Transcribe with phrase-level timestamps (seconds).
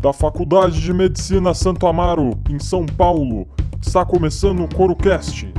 [0.00, 3.46] da Faculdade de Medicina Santo Amaro, em São Paulo.
[3.82, 5.52] Está começando o CoroCast.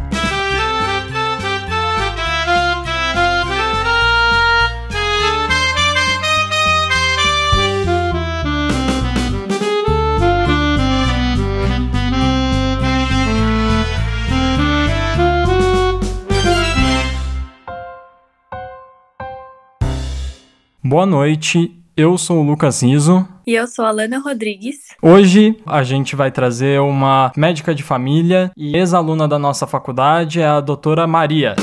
[20.84, 23.28] Boa noite, eu sou o Lucas Riso.
[23.46, 24.90] E eu sou a Lana Rodrigues.
[25.02, 30.46] Hoje a gente vai trazer uma médica de família e ex-aluna da nossa faculdade, é
[30.46, 31.56] a doutora Maria.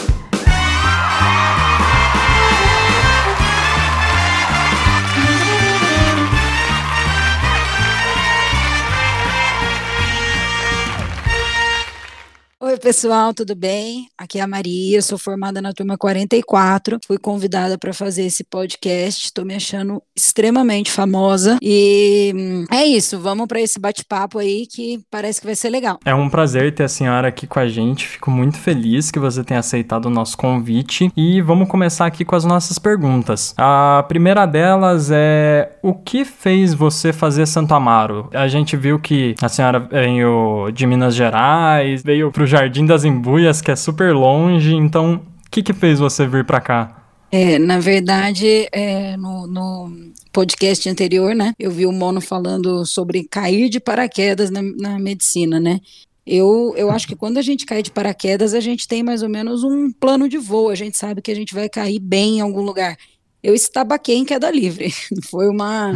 [12.79, 14.07] Oi, pessoal, tudo bem?
[14.17, 17.01] Aqui é a Maria, sou formada na turma 44.
[17.05, 19.25] Fui convidada para fazer esse podcast.
[19.25, 23.19] Estou me achando extremamente famosa e hum, é isso.
[23.19, 25.99] Vamos para esse bate-papo aí que parece que vai ser legal.
[26.05, 28.07] É um prazer ter a senhora aqui com a gente.
[28.07, 32.37] Fico muito feliz que você tenha aceitado o nosso convite e vamos começar aqui com
[32.37, 33.55] as nossas perguntas.
[33.59, 38.31] A primeira delas é o que fez você fazer Santo Amaro?
[38.33, 43.61] A gente viu que a senhora veio de Minas Gerais, veio pro Jardim das Embuias,
[43.61, 44.75] que é super longe.
[44.75, 45.15] Então,
[45.47, 46.99] o que, que fez você vir para cá?
[47.31, 49.93] É, na verdade, é, no, no,
[50.33, 55.61] podcast anterior, né, eu vi o Mono falando sobre cair de paraquedas na, na medicina,
[55.61, 55.81] né?
[56.27, 59.31] Eu, eu acho que quando a gente cai de paraquedas, a gente tem mais ou
[59.31, 62.41] menos um plano de voo, a gente sabe que a gente vai cair bem em
[62.41, 62.97] algum lugar.
[63.43, 64.93] Eu estabaquei em queda livre.
[65.31, 65.93] Foi uma.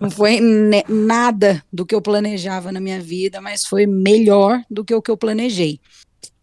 [0.00, 0.40] Não foi
[0.88, 5.10] nada do que eu planejava na minha vida, mas foi melhor do que o que
[5.10, 5.80] eu planejei.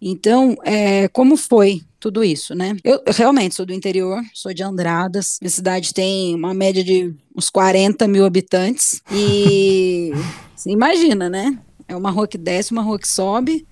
[0.02, 2.78] Então, é, como foi tudo isso, né?
[2.84, 5.38] Eu realmente sou do interior, sou de Andradas.
[5.42, 9.02] Minha cidade tem uma média de uns 40 mil habitantes.
[9.12, 10.12] E
[10.56, 11.58] você imagina, né?
[11.88, 13.66] É uma rua que desce, uma rua que sobe.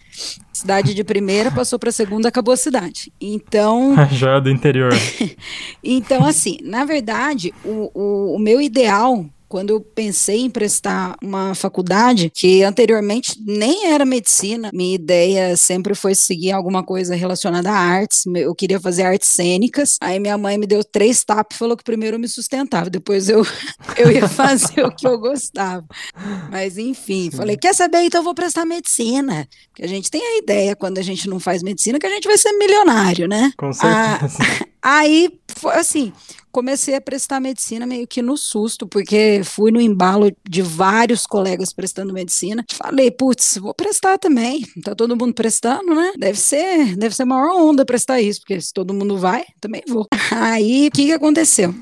[0.53, 3.11] Cidade de primeira, passou para segunda, acabou a cidade.
[3.19, 3.93] Então.
[4.11, 4.93] Já é do interior.
[5.83, 11.55] então, assim, na verdade, o, o, o meu ideal quando eu pensei em prestar uma
[11.55, 17.77] faculdade, que anteriormente nem era medicina, minha ideia sempre foi seguir alguma coisa relacionada a
[17.77, 21.77] artes, eu queria fazer artes cênicas, aí minha mãe me deu três tapas e falou
[21.77, 23.47] que primeiro eu me sustentava, depois eu,
[23.95, 25.85] eu ia fazer o que eu gostava.
[26.51, 27.37] Mas enfim, Sim.
[27.37, 30.97] falei, quer saber, então eu vou prestar medicina, porque a gente tem a ideia, quando
[30.97, 33.53] a gente não faz medicina, que a gente vai ser milionário, né?
[33.55, 34.37] Com certeza.
[34.37, 36.13] Ah, aí, foi assim,
[36.51, 41.73] comecei a prestar medicina meio que no susto, porque fui no embalo de vários colegas
[41.73, 42.63] prestando medicina.
[42.71, 44.61] Falei, putz, vou prestar também.
[44.83, 46.13] Tá todo mundo prestando, né?
[46.17, 49.83] Deve ser, deve ser a maior onda prestar isso, porque se todo mundo vai, também
[49.87, 50.07] vou.
[50.31, 51.75] Aí, o que, que aconteceu?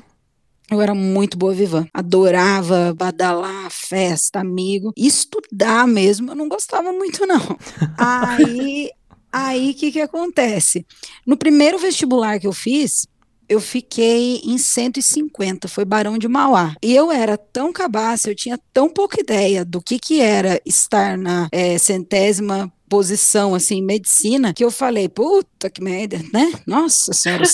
[0.70, 1.86] Eu era muito boa vivan.
[1.92, 4.92] Adorava badalar, festa, amigo.
[4.96, 7.56] Estudar mesmo, eu não gostava muito, não.
[7.98, 8.90] Aí,
[9.34, 10.86] aí o que, que acontece?
[11.26, 13.08] No primeiro vestibular que eu fiz,
[13.48, 16.74] eu fiquei em 150, foi Barão de Mauá.
[16.82, 21.18] E eu era tão cabaça, eu tinha tão pouca ideia do que, que era estar
[21.18, 26.52] na é, centésima posição, assim, medicina, que eu falei, puta que merda, né?
[26.66, 27.44] Nossa senhora,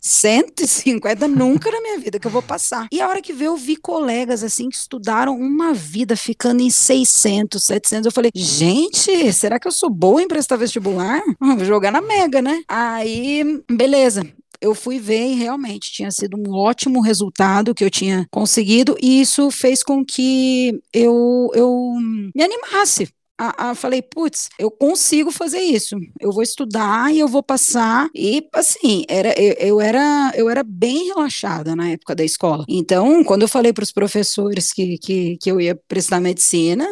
[0.00, 2.86] 150 nunca na minha vida que eu vou passar.
[2.92, 6.70] E a hora que veio, eu vi colegas, assim, que estudaram uma vida ficando em
[6.70, 8.06] 600, 700.
[8.06, 11.22] Eu falei, gente, será que eu sou boa em prestar vestibular?
[11.40, 12.62] Vou jogar na mega, né?
[12.68, 14.26] Aí, beleza
[14.60, 19.20] eu fui ver e realmente tinha sido um ótimo resultado que eu tinha conseguido, e
[19.20, 21.94] isso fez com que eu, eu
[22.34, 23.08] me animasse
[23.38, 25.96] a, a, falei, putz, eu consigo fazer isso.
[26.20, 28.08] Eu vou estudar e eu vou passar.
[28.14, 32.64] E assim, era, eu, eu, era, eu era bem relaxada na época da escola.
[32.68, 36.86] Então, quando eu falei para os professores que, que, que eu ia prestar medicina,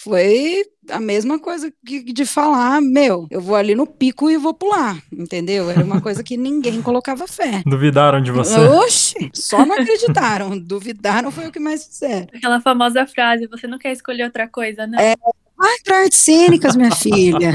[0.00, 4.54] foi a mesma coisa que de falar, meu, eu vou ali no pico e vou
[4.54, 5.70] pular, entendeu?
[5.70, 7.62] Era uma coisa que ninguém colocava fé.
[7.66, 8.58] Duvidaram de você?
[8.58, 10.58] Oxi, só não acreditaram.
[10.58, 12.26] Duvidaram foi o que mais fizeram.
[12.34, 15.12] Aquela famosa frase, você não quer escolher outra coisa, né?
[15.12, 15.16] É,
[15.60, 17.52] Vai para artes cênicas, minha filha.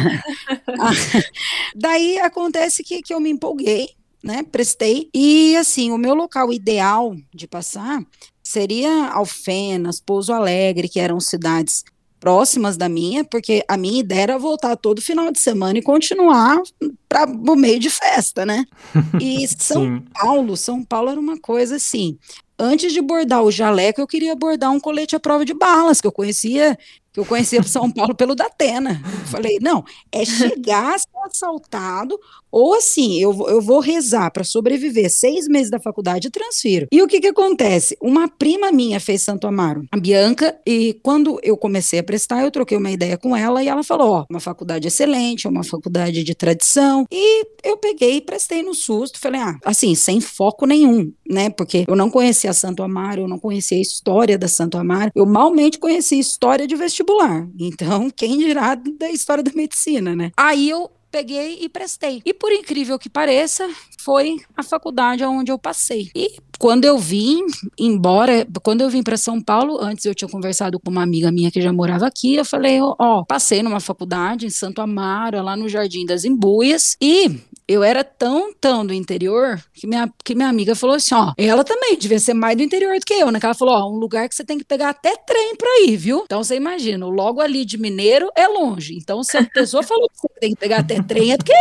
[1.75, 3.89] Daí acontece que, que eu me empolguei,
[4.23, 4.43] né?
[4.43, 5.09] Prestei.
[5.11, 8.05] E assim, o meu local ideal de passar
[8.43, 11.83] seria Alfenas, Pouso Alegre, que eram cidades
[12.19, 16.61] próximas da minha, porque a minha ideia era voltar todo final de semana e continuar
[17.09, 18.65] para o meio de festa, né?
[19.19, 22.19] E São Paulo, São Paulo era uma coisa assim.
[22.57, 26.07] Antes de bordar o jaleco, eu queria bordar um colete à prova de balas, que
[26.07, 26.77] eu conhecia,
[27.15, 29.01] que eu conhecia São Paulo pelo Datena.
[29.27, 32.19] Falei, não, é chegar, ser assaltado,
[32.55, 36.87] Ou assim, eu, eu vou rezar para sobreviver seis meses da faculdade e transfiro.
[36.89, 37.97] E o que que acontece?
[38.01, 42.51] Uma prima minha fez Santo Amaro, a Bianca, e quando eu comecei a prestar, eu
[42.51, 46.23] troquei uma ideia com ela e ela falou: ó, uma faculdade excelente, é uma faculdade
[46.23, 47.05] de tradição.
[47.11, 49.19] E eu peguei prestei no susto.
[49.19, 51.49] Falei, ah, assim, sem foco nenhum, né?
[51.49, 55.25] Porque eu não conhecia Santo Amaro, eu não conhecia a história da Santo Amaro, eu
[55.25, 57.47] malmente conhecia história de vestibular.
[57.59, 60.31] Então, quem dirá da história da medicina, né?
[60.37, 62.21] Aí eu peguei e prestei.
[62.25, 63.69] E por incrível que pareça,
[64.03, 66.12] foi a faculdade onde eu passei.
[66.13, 67.39] E quando eu vim
[67.79, 71.50] embora, quando eu vim para São Paulo, antes eu tinha conversado com uma amiga minha
[71.50, 75.56] que já morava aqui, eu falei, ó, oh, passei numa faculdade em Santo Amaro, lá
[75.56, 80.47] no Jardim das Embuias, e eu era tão, tão do interior que minha, que minha
[80.47, 83.39] amiga falou assim: ó, ela também devia ser mais do interior do que eu, né?
[83.39, 85.97] Que ela falou: ó, um lugar que você tem que pegar até trem pra ir,
[85.97, 86.23] viu?
[86.25, 88.95] Então você imagina, logo ali de Mineiro é longe.
[88.95, 91.53] Então se a pessoa falou que você tem que pegar até trem, é porque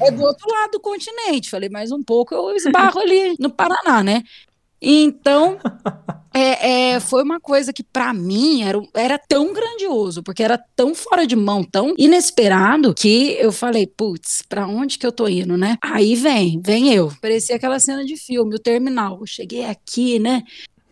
[0.00, 1.50] é do outro lado do continente.
[1.50, 4.22] Falei, mais um pouco eu esbarro ali no Paraná, né?
[4.80, 5.58] Então,
[6.34, 10.94] é, é, foi uma coisa que para mim era, era tão grandioso, porque era tão
[10.94, 15.56] fora de mão, tão inesperado, que eu falei, putz, pra onde que eu tô indo,
[15.56, 15.78] né?
[15.82, 17.12] Aí vem, vem eu.
[17.20, 19.18] Parecia aquela cena de filme, o terminal.
[19.20, 20.42] Eu cheguei aqui, né?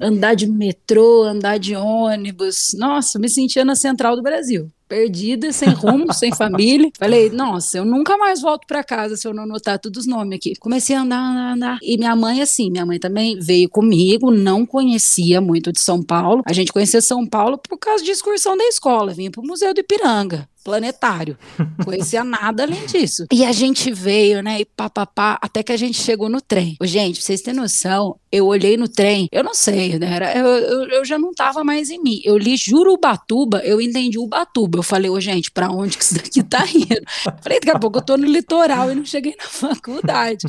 [0.01, 2.75] Andar de metrô, andar de ônibus.
[2.75, 6.91] Nossa, me sentia na central do Brasil perdida, sem rumo, sem família.
[6.99, 10.37] Falei, nossa, eu nunca mais volto para casa se eu não anotar todos os nomes
[10.37, 10.55] aqui.
[10.57, 11.79] Comecei a andar, andar, andar.
[11.81, 16.43] E minha mãe, assim, minha mãe também veio comigo, não conhecia muito de São Paulo.
[16.45, 19.81] A gente conhecia São Paulo por causa de excursão da escola, vinha pro Museu do
[19.81, 21.37] Ipiranga planetário.
[21.85, 23.27] Conhecia nada além disso.
[23.33, 24.61] E a gente veio, né?
[24.61, 26.77] E papapá, até que a gente chegou no trem.
[26.83, 30.15] Gente, pra vocês terem noção, eu olhei no trem, eu não sei, né?
[30.15, 32.19] Era, eu, eu, eu, já não tava mais em mim.
[32.25, 34.79] Eu li Jurubatuba, eu entendi Ubatuba.
[34.79, 37.03] Eu falei, ô, gente, pra onde que isso daqui tá indo?
[37.43, 40.47] Falei, daqui a pouco eu tô no litoral e não cheguei na faculdade.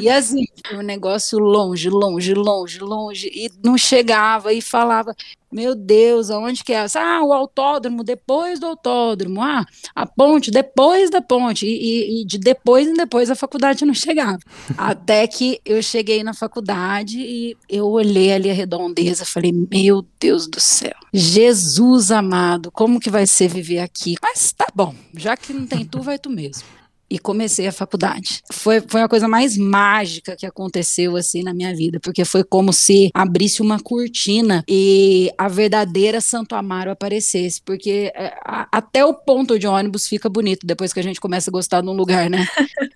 [0.00, 3.28] E assim, um negócio longe, longe, longe, longe.
[3.34, 5.12] E não chegava e falava.
[5.52, 6.86] Meu Deus, aonde que é?
[6.94, 9.42] Ah, o autódromo, depois do autódromo.
[9.42, 9.66] Ah,
[9.96, 11.66] a ponte, depois da ponte.
[11.66, 14.38] E, e, e de depois em depois a faculdade não chegava.
[14.78, 20.46] Até que eu cheguei na faculdade e eu olhei ali a redondeza, falei, meu Deus
[20.46, 20.94] do céu.
[21.12, 24.14] Jesus amado, como que vai ser viver aqui?
[24.22, 26.79] Mas tá bom, já que não tem tu, vai tu mesmo
[27.10, 28.42] e comecei a faculdade.
[28.52, 32.72] Foi, foi a coisa mais mágica que aconteceu assim na minha vida, porque foi como
[32.72, 39.12] se abrisse uma cortina e a verdadeira Santo Amaro aparecesse, porque é, a, até o
[39.12, 42.30] ponto de ônibus fica bonito depois que a gente começa a gostar de um lugar,
[42.30, 42.46] né?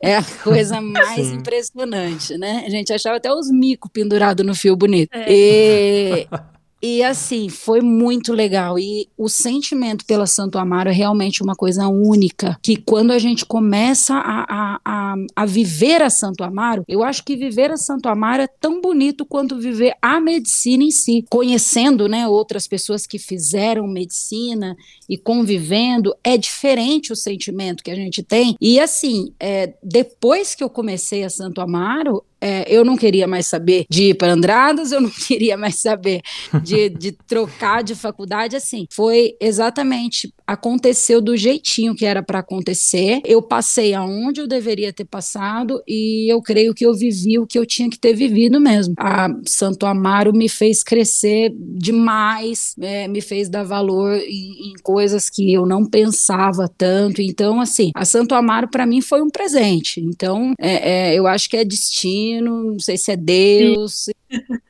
[0.01, 1.35] É a coisa mais Sim.
[1.35, 2.63] impressionante, né?
[2.67, 5.11] A gente achava até os micos pendurados no fio bonito.
[5.13, 5.27] É.
[5.29, 6.29] E
[6.87, 8.79] e assim, foi muito legal.
[8.79, 12.59] E o sentimento pela Santo Amaro é realmente uma coisa única.
[12.63, 17.25] Que quando a gente começa a, a, a, a, viver a Santo Amaro, eu acho
[17.25, 21.25] que viver a Santo Amaro é tão bonito quanto viver a medicina em si.
[21.31, 24.77] Conhecendo né, outras pessoas que fizeram medicina
[25.09, 28.57] e convivendo, é diferente o sentimento que a gente tem.
[28.61, 33.47] E assim, é, depois que eu comecei a Santo Amaro, é, eu não queria mais
[33.47, 36.21] saber de ir para Andradas, eu não queria mais saber
[36.63, 43.21] de, de trocar de faculdade, assim, foi exatamente, aconteceu do jeitinho que era para acontecer,
[43.25, 47.59] eu passei aonde eu deveria ter passado e eu creio que eu vivi o que
[47.59, 48.95] eu tinha que ter vivido mesmo.
[48.99, 55.31] A Santo Amaro me fez crescer demais, é, me fez dar valor em, em coisas
[55.31, 60.01] que eu não pensava tanto, então, assim, a Santo Amaro para mim foi um presente,
[60.01, 64.07] então, é, é, eu acho que é destino, destino, não sei se é Deus.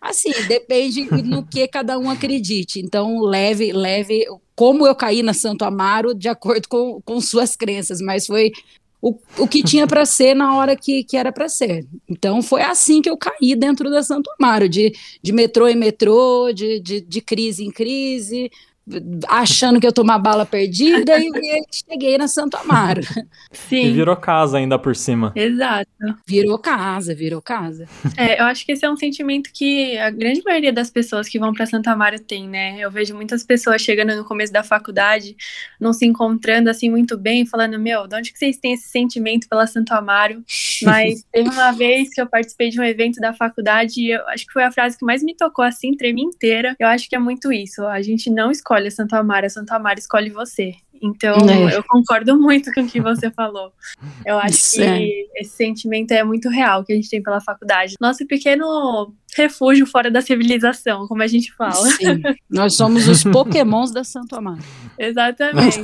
[0.01, 2.81] Assim, depende no que cada um acredite.
[2.81, 8.01] Então, leve, leve como eu caí na Santo Amaro de acordo com, com suas crenças,
[8.01, 8.53] mas foi
[9.01, 11.87] o, o que tinha para ser na hora que, que era para ser.
[12.09, 16.53] Então foi assim que eu caí dentro da Santo Amaro, de, de metrô em metrô,
[16.53, 18.51] de, de, de crise em crise,
[19.29, 21.31] achando que eu tô uma bala perdida e,
[21.73, 23.01] cheguei na Santo Amaro.
[23.51, 23.87] Sim.
[23.87, 25.33] E virou casa ainda por cima.
[25.35, 25.89] Exato.
[26.27, 27.89] Virou casa, virou casa.
[28.17, 31.39] É, eu acho que esse é um sentimento que a grande maioria das pessoas que
[31.39, 32.79] vão para Santo Amaro tem, né?
[32.79, 35.35] Eu vejo muitas pessoas chegando no começo da faculdade,
[35.81, 39.49] não se encontrando assim muito bem, falando: Meu, de onde que vocês têm esse sentimento
[39.49, 40.45] pela Santo Amaro?
[40.85, 44.47] Mas teve uma vez que eu participei de um evento da faculdade e eu acho
[44.47, 46.77] que foi a frase que mais me tocou assim, treme inteira.
[46.79, 47.85] Eu acho que é muito isso.
[47.87, 50.75] A gente não escolhe escolhe a Santo Amaro, a Santo Amaro escolhe você.
[51.03, 51.77] Então, é.
[51.77, 53.73] eu concordo muito com o que você falou.
[54.25, 55.41] Eu acho Isso que é.
[55.41, 57.95] esse sentimento é muito real que a gente tem pela faculdade.
[58.01, 61.87] Nosso pequeno refúgio fora da civilização, como a gente fala.
[61.91, 64.63] Sim, nós somos os pokémons da Santo Amaro.
[64.99, 65.79] Exatamente.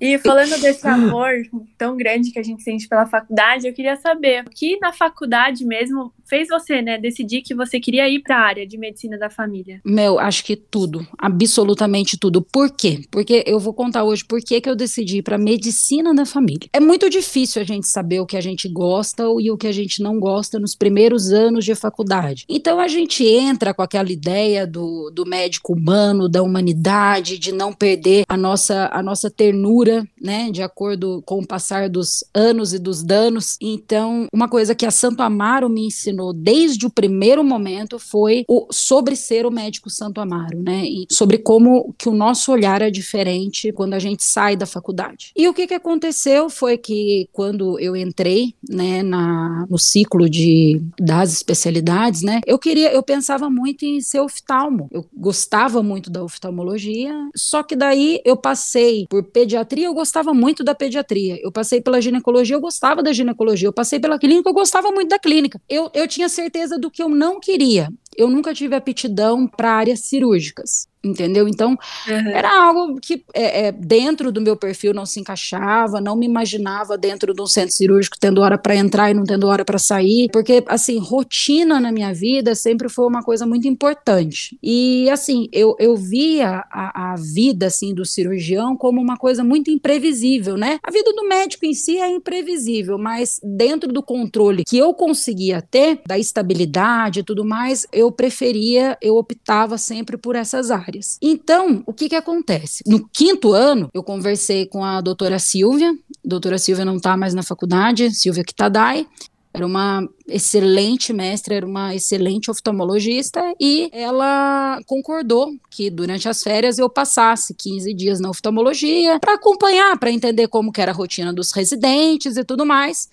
[0.00, 1.32] e falando desse amor
[1.76, 5.64] tão grande que a gente sente pela faculdade, eu queria saber o que na faculdade
[5.64, 9.30] mesmo fez você, né, decidir que você queria ir para a área de medicina da
[9.30, 9.80] família?
[9.84, 12.42] Meu, acho que tudo, absolutamente tudo.
[12.42, 13.02] Por quê?
[13.10, 16.68] Porque eu vou contar hoje por que, que eu decidi ir para medicina da família.
[16.72, 19.72] É muito difícil a gente saber o que a gente gosta e o que a
[19.72, 22.44] gente não gosta nos primeiros anos de faculdade.
[22.48, 27.72] Então a gente entra com aquela ideia do, do médico humano, da humanidade, de não
[27.72, 27.95] perder
[28.28, 33.02] a nossa, a nossa ternura, né, de acordo com o passar dos anos e dos
[33.02, 33.56] danos.
[33.60, 38.66] Então, uma coisa que a Santo Amaro me ensinou desde o primeiro momento foi o
[38.70, 42.90] sobre ser o médico Santo Amaro, né, e sobre como que o nosso olhar é
[42.90, 45.32] diferente quando a gente sai da faculdade.
[45.36, 50.80] E o que que aconteceu foi que quando eu entrei, né, na, no ciclo de
[50.98, 54.88] das especialidades, né, eu queria, eu pensava muito em ser oftalmo.
[54.90, 60.64] Eu gostava muito da oftalmologia, só que daí eu passei por pediatria, eu gostava muito
[60.64, 61.38] da pediatria.
[61.42, 63.68] Eu passei pela ginecologia, eu gostava da ginecologia.
[63.68, 65.60] Eu passei pela clínica, eu gostava muito da clínica.
[65.68, 67.88] Eu, eu tinha certeza do que eu não queria.
[68.16, 71.48] Eu nunca tive aptidão para áreas cirúrgicas entendeu?
[71.48, 72.28] Então, uhum.
[72.28, 76.98] era algo que é, é, dentro do meu perfil não se encaixava, não me imaginava
[76.98, 80.28] dentro de um centro cirúrgico tendo hora para entrar e não tendo hora para sair,
[80.32, 84.58] porque, assim, rotina na minha vida sempre foi uma coisa muito importante.
[84.62, 89.70] E, assim, eu, eu via a, a vida, assim, do cirurgião como uma coisa muito
[89.70, 90.78] imprevisível, né?
[90.82, 95.62] A vida do médico em si é imprevisível, mas dentro do controle que eu conseguia
[95.62, 101.18] ter, da estabilidade e tudo mais, eu preferia, eu optava sempre por essas áreas áreas.
[101.20, 102.82] Então, o que que acontece?
[102.86, 107.34] No quinto ano, eu conversei com a doutora Silvia, a doutora Silvia não está mais
[107.34, 109.06] na faculdade, Silvia Kitadai,
[109.52, 116.78] era uma excelente mestra, era uma excelente oftalmologista e ela concordou que durante as férias
[116.78, 121.32] eu passasse 15 dias na oftalmologia para acompanhar, para entender como que era a rotina
[121.32, 123.08] dos residentes e tudo mais.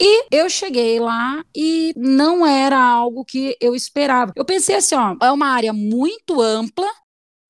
[0.00, 4.32] E eu cheguei lá e não era algo que eu esperava.
[4.36, 6.86] Eu pensei assim, ó, é uma área muito ampla,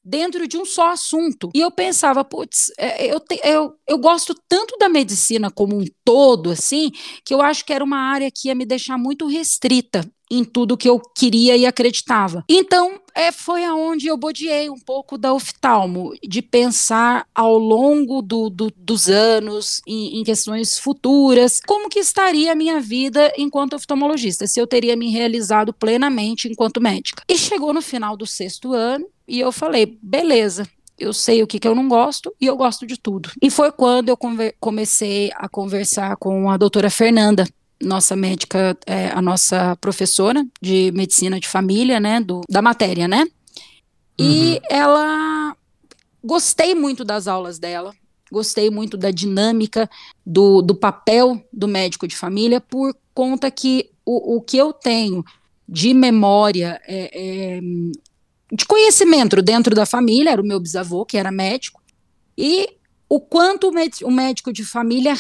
[0.03, 1.51] dentro de um só assunto.
[1.55, 6.51] E eu pensava, putz, é, eu, eu, eu gosto tanto da medicina como um todo,
[6.51, 6.91] assim,
[7.25, 10.77] que eu acho que era uma área que ia me deixar muito restrita em tudo
[10.77, 12.45] que eu queria e acreditava.
[12.49, 18.49] Então, é, foi aonde eu bodeei um pouco da oftalmo, de pensar ao longo do,
[18.49, 24.47] do, dos anos, em, em, questões futuras, como que estaria a minha vida enquanto oftalmologista,
[24.47, 27.23] se eu teria me realizado plenamente enquanto médica.
[27.29, 30.67] E chegou no final do sexto ano, e eu falei, beleza,
[30.99, 33.31] eu sei o que, que eu não gosto e eu gosto de tudo.
[33.41, 34.19] E foi quando eu
[34.59, 37.47] comecei a conversar com a doutora Fernanda,
[37.83, 43.27] nossa médica, é, a nossa professora de medicina de família, né, do, da matéria, né?
[44.19, 44.61] E uhum.
[44.69, 45.57] ela
[46.23, 47.95] gostei muito das aulas dela,
[48.31, 49.89] gostei muito da dinâmica
[50.27, 55.25] do, do papel do médico de família, por conta que o, o que eu tenho
[55.69, 57.61] de memória é, é,
[58.53, 61.81] de conhecimento dentro da família, era o meu bisavô, que era médico,
[62.37, 62.69] e
[63.09, 63.71] o quanto
[64.03, 65.15] o médico de família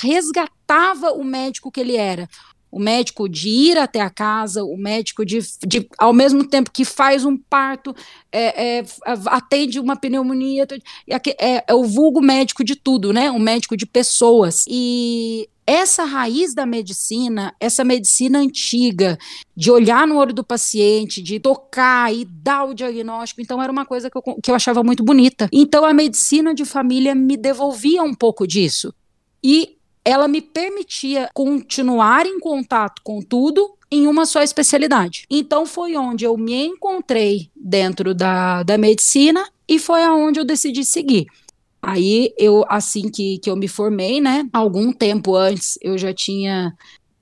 [0.68, 2.28] resgatava o médico que ele era.
[2.70, 6.84] O médico de ir até a casa, o médico de, de ao mesmo tempo que
[6.84, 7.96] faz um parto,
[8.30, 8.84] é, é,
[9.26, 10.66] atende uma pneumonia,
[11.08, 13.30] é, é o vulgo médico de tudo, né?
[13.30, 14.66] Um médico de pessoas.
[14.68, 19.16] E essa raiz da medicina, essa medicina antiga,
[19.56, 23.86] de olhar no olho do paciente, de tocar e dar o diagnóstico, então era uma
[23.86, 25.48] coisa que eu, que eu achava muito bonita.
[25.50, 28.92] Então a medicina de família me devolvia um pouco disso.
[29.42, 29.77] E
[30.08, 35.26] ela me permitia continuar em contato com tudo em uma só especialidade.
[35.28, 40.82] Então foi onde eu me encontrei dentro da, da medicina e foi aonde eu decidi
[40.82, 41.26] seguir.
[41.82, 46.74] Aí eu, assim que, que eu me formei, né, algum tempo antes eu já tinha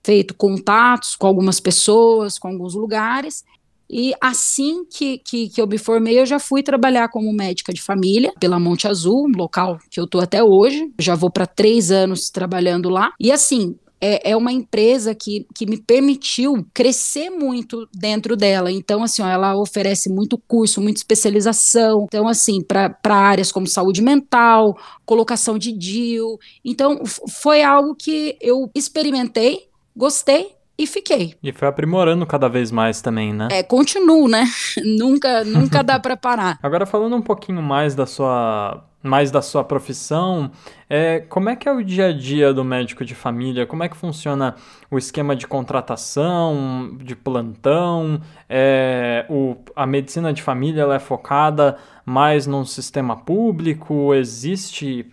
[0.04, 3.44] feito contatos com algumas pessoas, com alguns lugares,
[3.88, 7.80] e assim que, que, que, eu me formei, eu já fui trabalhar como médica de
[7.82, 10.92] família pela Monte Azul, um local que eu estou até hoje.
[10.98, 13.12] Já vou para três anos trabalhando lá.
[13.20, 18.70] E assim, é, é, uma empresa que, que me permitiu crescer muito dentro dela.
[18.70, 22.04] Então, assim, ó, ela oferece muito curso, muita especialização.
[22.04, 26.38] Então, assim, para áreas como saúde mental, colocação de DIL.
[26.64, 31.34] Então, foi algo que eu experimentei, gostei e fiquei.
[31.42, 33.48] E foi aprimorando cada vez mais também, né?
[33.50, 34.44] É, continuo, né?
[34.84, 36.58] nunca, nunca dá para parar.
[36.62, 40.50] Agora falando um pouquinho mais da sua mais da sua profissão,
[40.90, 43.64] é, como é que é o dia a dia do médico de família?
[43.64, 44.56] Como é que funciona
[44.90, 48.20] o esquema de contratação, de plantão?
[48.48, 54.12] É, o, a medicina de família ela é focada mais no sistema público?
[54.12, 55.06] Existe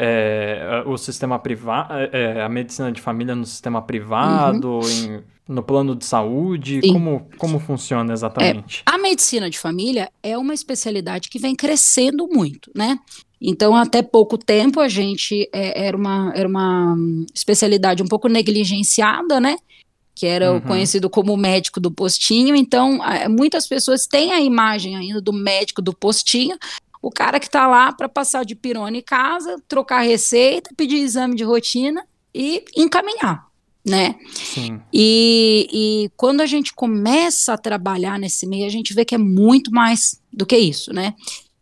[0.00, 4.88] é, o sistema privado, é, a medicina de família no sistema privado, uhum.
[4.88, 6.80] em, no plano de saúde?
[6.92, 8.84] Como, como funciona exatamente?
[8.86, 12.96] É, a medicina de família é uma especialidade que vem crescendo muito, né?
[13.40, 16.96] Então, até pouco tempo, a gente é, era, uma, era uma
[17.34, 19.56] especialidade um pouco negligenciada, né?
[20.14, 20.58] Que era uhum.
[20.58, 22.54] o conhecido como médico do postinho.
[22.54, 26.56] Então, muitas pessoas têm a imagem ainda do médico do postinho,
[27.00, 31.34] o cara que está lá para passar de pirona em casa, trocar receita, pedir exame
[31.36, 33.46] de rotina e encaminhar,
[33.86, 34.16] né?
[34.32, 34.80] Sim.
[34.92, 39.18] E, e quando a gente começa a trabalhar nesse meio, a gente vê que é
[39.18, 41.14] muito mais do que isso, né?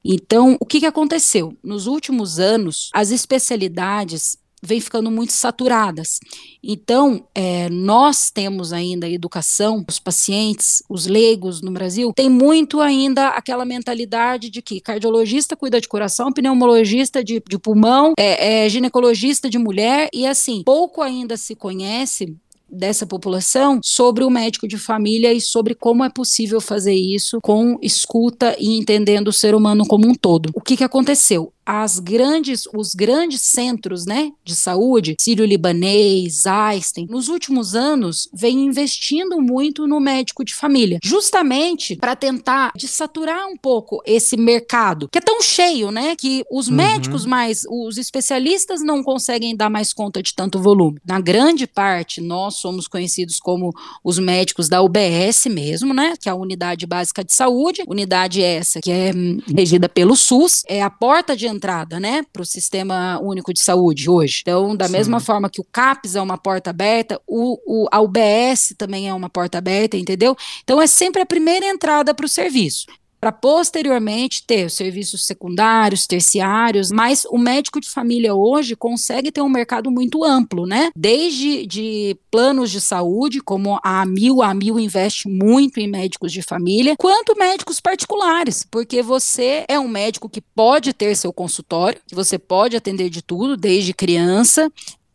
[0.04, 1.56] Então, o que, que aconteceu?
[1.62, 6.18] Nos últimos anos, as especialidades vêm ficando muito saturadas.
[6.62, 12.80] Então, é, nós temos ainda a educação, os pacientes, os leigos no Brasil, tem muito
[12.80, 18.68] ainda aquela mentalidade de que cardiologista cuida de coração, pneumologista de, de pulmão, é, é,
[18.68, 22.36] ginecologista de mulher, e assim, pouco ainda se conhece
[22.68, 27.78] dessa população sobre o médico de família e sobre como é possível fazer isso com
[27.80, 30.50] escuta e entendendo o ser humano como um todo.
[30.54, 31.52] O que, que aconteceu?
[31.66, 39.40] As grandes, os grandes centros, né, de saúde, Sírio-Libanês, Einstein, nos últimos anos vem investindo
[39.40, 45.20] muito no médico de família, justamente para tentar desaturar um pouco esse mercado, que é
[45.20, 46.74] tão cheio, né, que os uhum.
[46.76, 51.00] médicos mais, os especialistas não conseguem dar mais conta de tanto volume.
[51.04, 53.72] Na grande parte, nós somos conhecidos como
[54.04, 58.80] os médicos da UBS mesmo, né, que é a Unidade Básica de Saúde, unidade essa
[58.80, 59.10] que é
[59.52, 64.08] regida pelo SUS, é a porta de entrada, né, para o Sistema Único de Saúde
[64.08, 64.40] hoje.
[64.42, 64.92] Então, da Sim.
[64.92, 69.14] mesma forma que o CAPS é uma porta aberta, o, o, a UBS também é
[69.14, 70.36] uma porta aberta, entendeu?
[70.62, 72.86] Então, é sempre a primeira entrada para o serviço
[73.20, 79.40] para posteriormente ter os serviços secundários, terciários, mas o médico de família hoje consegue ter
[79.40, 80.90] um mercado muito amplo, né?
[80.94, 86.42] Desde de planos de saúde, como a Amil, a Amil investe muito em médicos de
[86.42, 92.14] família, quanto médicos particulares, porque você é um médico que pode ter seu consultório, que
[92.14, 94.70] você pode atender de tudo, desde criança,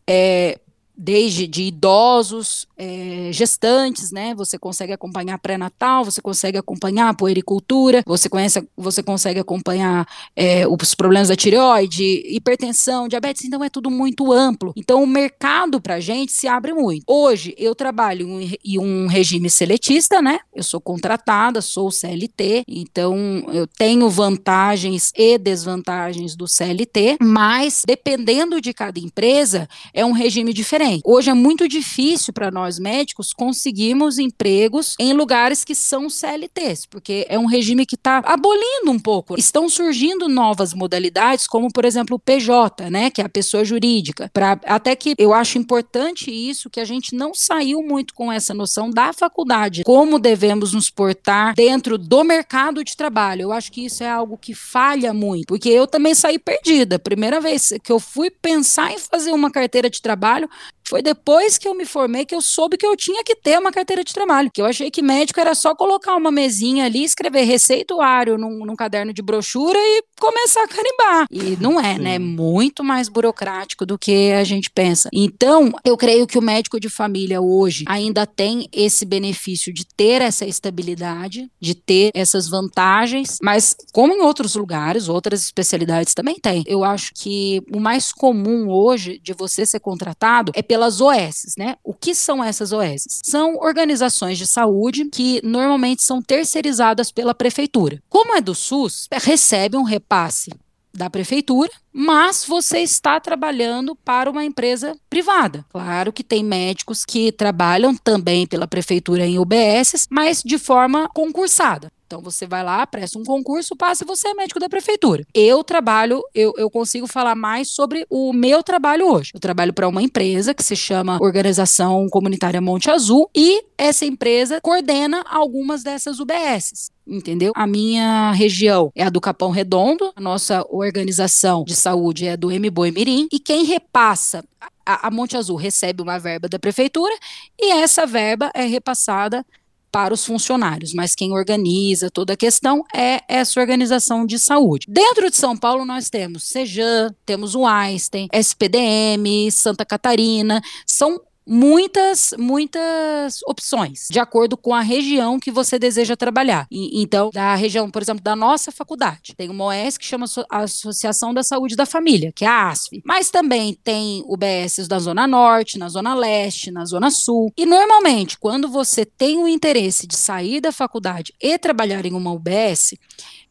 [0.07, 0.59] é,
[0.97, 4.33] desde de idosos, é, gestantes, né?
[4.35, 10.67] Você consegue acompanhar pré-natal, você consegue acompanhar a puericultura, você, conhece, você consegue acompanhar é,
[10.67, 14.73] os problemas da tireoide, hipertensão, diabetes, então é tudo muito amplo.
[14.75, 17.03] Então o mercado para gente se abre muito.
[17.07, 18.27] Hoje eu trabalho
[18.63, 20.39] em um regime seletista, né?
[20.53, 28.59] Eu sou contratada, sou CLT, então eu tenho vantagens e desvantagens do CLT, mas dependendo
[28.59, 30.80] de cada empresa, é um regime diferente.
[31.05, 37.25] Hoje é muito difícil para nós médicos conseguirmos empregos em lugares que são CLTs, porque
[37.29, 39.37] é um regime que está abolindo um pouco.
[39.37, 44.29] Estão surgindo novas modalidades, como por exemplo o PJ, né, que é a pessoa jurídica.
[44.33, 48.53] Pra, até que eu acho importante isso, que a gente não saiu muito com essa
[48.53, 53.43] noção da faculdade, como devemos nos portar dentro do mercado de trabalho.
[53.43, 56.97] Eu acho que isso é algo que falha muito, porque eu também saí perdida.
[56.97, 60.49] Primeira vez que eu fui pensar em fazer uma carteira de trabalho,
[60.87, 63.71] foi depois que eu me formei que eu soube que eu tinha que ter uma
[63.71, 64.51] carteira de trabalho.
[64.53, 68.75] Que eu achei que médico era só colocar uma mesinha ali, escrever receituário num, num
[68.75, 71.27] caderno de brochura e começar a carimbar.
[71.31, 71.95] E não é, né?
[71.97, 72.01] Sim.
[72.03, 72.19] né?
[72.19, 75.09] Muito mais burocrático do que a gente pensa.
[75.13, 80.21] Então, eu creio que o médico de família hoje ainda tem esse benefício de ter
[80.21, 86.63] essa estabilidade, de ter essas vantagens, mas como em outros lugares, outras especialidades também tem.
[86.65, 91.53] Eu acho que o mais comum hoje de você ser contratado é pela pelas OS,
[91.59, 91.75] né?
[91.83, 93.19] O que são essas OS?
[93.23, 98.01] São organizações de saúde que normalmente são terceirizadas pela prefeitura.
[98.09, 100.51] Como é do SUS, recebe um repasse
[100.91, 105.63] da prefeitura, mas você está trabalhando para uma empresa privada.
[105.69, 111.91] Claro que tem médicos que trabalham também pela prefeitura em UBS, mas de forma concursada.
[112.11, 115.25] Então você vai lá, presta um concurso, passa e você é médico da prefeitura.
[115.33, 119.31] Eu trabalho, eu, eu consigo falar mais sobre o meu trabalho hoje.
[119.33, 124.59] Eu trabalho para uma empresa que se chama Organização Comunitária Monte Azul e essa empresa
[124.59, 127.51] coordena algumas dessas UBSs entendeu?
[127.55, 132.49] A minha região é a do Capão Redondo, a nossa organização de saúde é do
[132.49, 134.45] MBoi Mirim, e quem repassa
[134.85, 137.13] a, a Monte Azul recebe uma verba da prefeitura
[137.59, 139.45] e essa verba é repassada
[139.91, 144.85] para os funcionários, mas quem organiza toda a questão é essa organização de saúde.
[144.89, 152.33] Dentro de São Paulo, nós temos Sejan, temos o Einstein, SPDM, Santa Catarina, são muitas,
[152.37, 156.67] muitas opções, de acordo com a região que você deseja trabalhar.
[156.71, 161.33] E, então, da região, por exemplo, da nossa faculdade, tem uma OS que chama Associação
[161.33, 163.01] da Saúde da Família, que é a ASF.
[163.05, 167.51] Mas também tem UBSs da Zona Norte, na Zona Leste, na Zona Sul.
[167.57, 172.31] E normalmente, quando você tem o interesse de sair da faculdade e trabalhar em uma
[172.31, 172.95] UBS,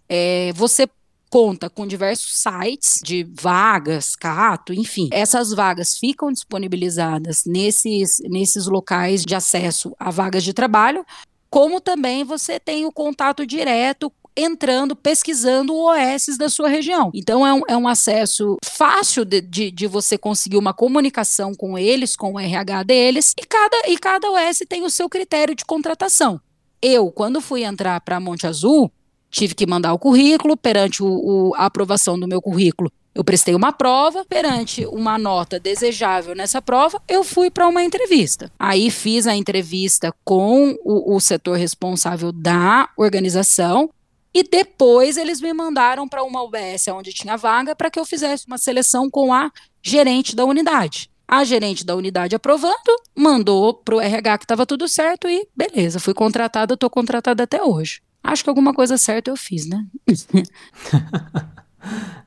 [0.09, 0.89] é, você
[1.31, 5.09] conta com diversos sites de vagas, cato, enfim.
[5.13, 11.07] Essas vagas ficam disponibilizadas nesses, nesses locais de acesso a vagas de trabalho,
[11.49, 17.11] como também você tem o contato direto entrando, pesquisando OS da sua região.
[17.15, 21.77] Então é um, é um acesso fácil de, de, de, você conseguir uma comunicação com
[21.77, 25.65] eles, com o RH deles, e cada, e cada OS tem o seu critério de
[25.65, 26.41] contratação.
[26.81, 28.91] Eu, quando fui entrar para Monte Azul,
[29.31, 33.55] tive que mandar o currículo, perante o, o, a aprovação do meu currículo, eu prestei
[33.55, 38.53] uma prova, perante uma nota desejável nessa prova, eu fui para uma entrevista.
[38.59, 43.91] Aí fiz a entrevista com o, o setor responsável da organização,
[44.33, 48.47] e depois eles me mandaram para uma UBS onde tinha vaga para que eu fizesse
[48.47, 49.51] uma seleção com a
[49.83, 51.11] gerente da unidade.
[51.27, 55.99] A gerente da unidade aprovando, mandou para o RH que estava tudo certo e beleza,
[55.99, 58.01] fui contratada, estou contratada até hoje.
[58.23, 59.87] Acho que alguma coisa certa eu fiz, né?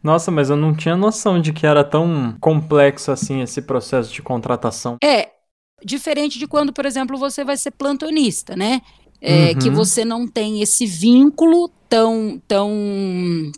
[0.02, 4.22] Nossa, mas eu não tinha noção de que era tão complexo assim esse processo de
[4.22, 4.98] contratação.
[5.04, 5.30] É,
[5.84, 8.82] diferente de quando, por exemplo, você vai ser plantonista, né?
[9.22, 9.60] É, uhum.
[9.60, 13.52] Que você não tem esse vínculo tão, tão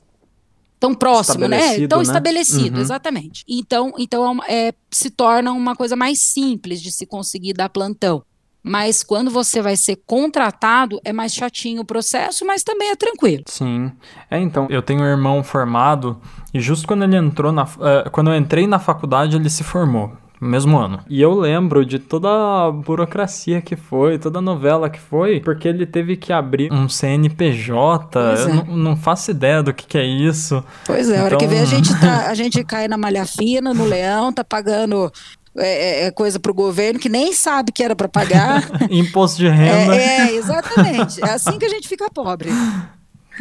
[0.80, 1.88] tão próximo, né?
[1.88, 2.04] Tão né?
[2.04, 2.82] estabelecido, uhum.
[2.82, 3.44] exatamente.
[3.48, 8.24] Então, então é, se torna uma coisa mais simples de se conseguir dar plantão.
[8.68, 13.44] Mas quando você vai ser contratado, é mais chatinho o processo, mas também é tranquilo.
[13.46, 13.92] Sim.
[14.30, 16.20] É, então, eu tenho um irmão formado
[16.52, 17.64] e justo quando ele entrou na.
[17.64, 21.00] Uh, quando eu entrei na faculdade, ele se formou no mesmo ano.
[21.08, 25.68] E eu lembro de toda a burocracia que foi, toda a novela que foi, porque
[25.68, 28.20] ele teve que abrir um CNPJ.
[28.20, 28.44] É.
[28.70, 30.64] Eu não, faço ideia do que, que é isso.
[30.86, 33.26] Pois é, a hora que vê a então gente, tá, a gente cai na malha
[33.26, 35.12] fina, no leão, tá pagando
[35.58, 38.64] é, é, é coisa para o governo que nem sabe que era para pagar.
[38.90, 39.96] Imposto de renda.
[39.96, 41.24] É, é, exatamente.
[41.24, 42.50] É assim que a gente fica pobre.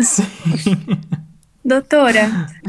[0.01, 0.27] Sim.
[1.65, 2.29] Doutora,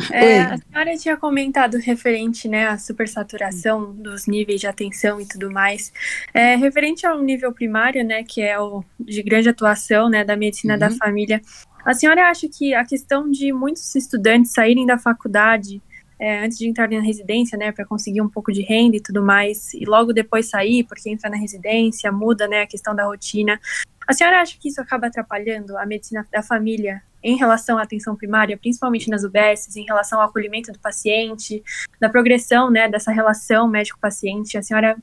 [0.10, 5.52] é, a senhora tinha comentado referente né, à supersaturação dos níveis de atenção e tudo
[5.52, 5.92] mais.
[6.34, 10.76] É, referente ao nível primário, né, que é o de grande atuação né, da medicina
[10.76, 10.80] uhum.
[10.80, 11.42] da família,
[11.86, 15.82] a senhora acha que a questão de muitos estudantes saírem da faculdade
[16.20, 19.24] é, antes de entrar na residência, né, para conseguir um pouco de renda e tudo
[19.24, 23.60] mais, e logo depois sair, porque entra na residência, muda, né, a questão da rotina.
[24.08, 28.16] A senhora acha que isso acaba atrapalhando a medicina da família em relação à atenção
[28.16, 31.64] primária, principalmente nas UBSs, em relação ao acolhimento do paciente,
[32.00, 34.58] da progressão, né, dessa relação médico-paciente?
[34.58, 34.96] A senhora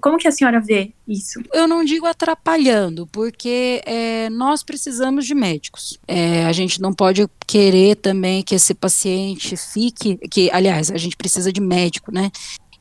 [0.00, 1.42] como que a senhora vê isso?
[1.52, 5.98] Eu não digo atrapalhando, porque é, nós precisamos de médicos.
[6.06, 11.16] É, a gente não pode querer também que esse paciente fique, que, aliás, a gente
[11.16, 12.30] precisa de médico, né?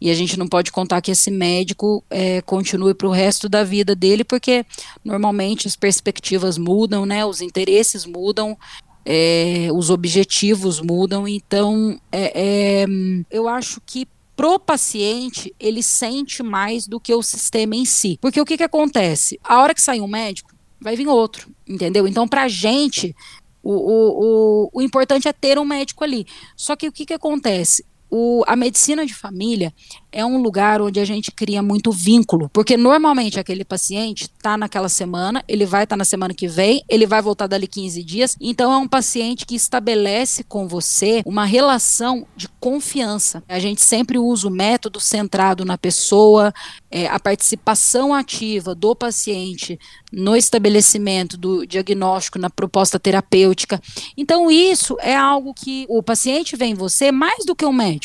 [0.01, 3.63] E a gente não pode contar que esse médico é, continue para o resto da
[3.63, 4.65] vida dele, porque
[5.03, 7.25] normalmente as perspectivas mudam, né?
[7.25, 8.57] Os interesses mudam.
[9.05, 12.85] É, os objetivos mudam, então é, é
[13.31, 14.05] eu acho que
[14.39, 18.17] pro paciente, ele sente mais do que o sistema em si.
[18.21, 19.38] Porque o que, que acontece?
[19.43, 22.08] A hora que sai um médico, vai vir outro, entendeu?
[22.08, 23.13] Então, pra gente,
[23.62, 26.25] o, o, o, o importante é ter um médico ali.
[26.56, 27.86] Só que o que, que acontece?
[28.12, 29.72] O, a medicina de família
[30.12, 34.89] é um lugar onde a gente cria muito vínculo, porque normalmente aquele paciente está naquela
[34.89, 38.36] semana, ele vai estar tá na semana que vem, ele vai voltar dali 15 dias,
[38.41, 43.43] então é um paciente que estabelece com você uma relação de confiança.
[43.48, 46.52] A gente sempre usa o método centrado na pessoa,
[46.89, 49.80] é, a participação ativa do paciente
[50.12, 53.80] no estabelecimento do diagnóstico, na proposta terapêutica.
[54.17, 57.98] Então, isso é algo que o paciente vê em você mais do que o médico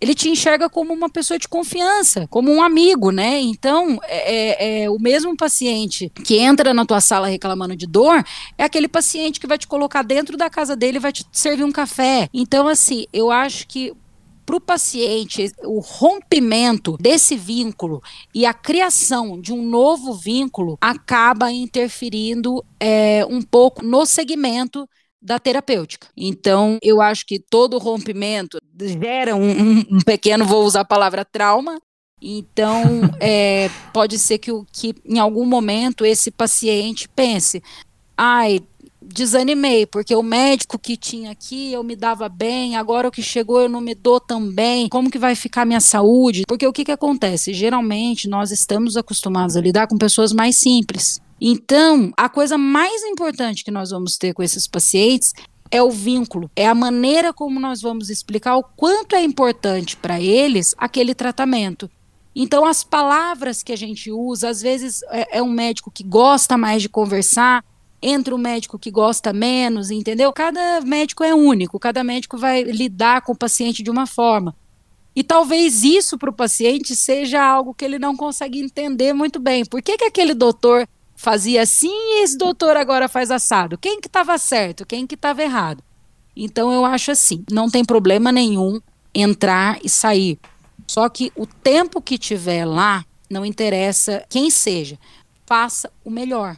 [0.00, 3.40] ele te enxerga como uma pessoa de confiança, como um amigo, né?
[3.40, 8.24] Então, é, é, é, o mesmo paciente que entra na tua sala reclamando de dor
[8.56, 11.64] é aquele paciente que vai te colocar dentro da casa dele e vai te servir
[11.64, 12.28] um café.
[12.32, 13.92] Então, assim, eu acho que
[14.48, 18.02] para o paciente, o rompimento desse vínculo
[18.34, 24.88] e a criação de um novo vínculo acaba interferindo é, um pouco no segmento
[25.20, 26.08] da terapêutica.
[26.16, 31.24] Então, eu acho que todo rompimento gera um, um, um pequeno, vou usar a palavra
[31.24, 31.78] trauma,
[32.20, 32.82] Então,
[33.20, 37.62] é, pode ser que, que em algum momento esse paciente pense:
[38.16, 38.60] ai,
[39.02, 43.60] desanimei, porque o médico que tinha aqui eu me dava bem, agora o que chegou
[43.60, 46.42] eu não me dou tão bem, como que vai ficar minha saúde?
[46.46, 47.54] Porque o que, que acontece?
[47.54, 51.20] Geralmente nós estamos acostumados a lidar com pessoas mais simples.
[51.40, 55.32] Então, a coisa mais importante que nós vamos ter com esses pacientes
[55.70, 60.20] é o vínculo, é a maneira como nós vamos explicar o quanto é importante para
[60.20, 61.90] eles aquele tratamento.
[62.34, 66.56] Então, as palavras que a gente usa, às vezes é, é um médico que gosta
[66.56, 67.64] mais de conversar,
[68.00, 70.32] entra um médico que gosta menos, entendeu?
[70.32, 74.54] Cada médico é único, cada médico vai lidar com o paciente de uma forma.
[75.16, 79.64] E talvez isso para o paciente seja algo que ele não consegue entender muito bem.
[79.64, 80.88] Por que, que aquele doutor
[81.18, 83.76] fazia assim e esse doutor agora faz assado?
[83.76, 84.86] Quem que estava certo?
[84.86, 85.82] Quem que estava errado?
[86.34, 88.80] Então eu acho assim, não tem problema nenhum
[89.12, 90.38] entrar e sair.
[90.86, 94.96] Só que o tempo que tiver lá, não interessa quem seja,
[95.44, 96.56] faça o melhor.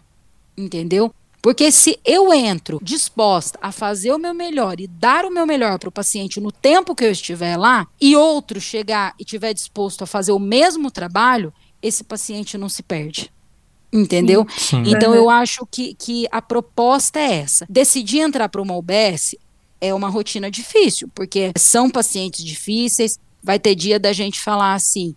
[0.57, 1.13] Entendeu?
[1.41, 5.79] Porque se eu entro disposta a fazer o meu melhor e dar o meu melhor
[5.79, 10.05] para o paciente no tempo que eu estiver lá, e outro chegar e estiver disposto
[10.05, 13.33] a fazer o mesmo trabalho, esse paciente não se perde.
[13.93, 14.47] Entendeu?
[14.57, 14.85] Sim.
[14.87, 17.67] Então eu acho que, que a proposta é essa.
[17.69, 19.35] Decidir entrar para uma UBS
[19.81, 23.19] é uma rotina difícil, porque são pacientes difíceis.
[23.43, 25.15] Vai ter dia da gente falar assim: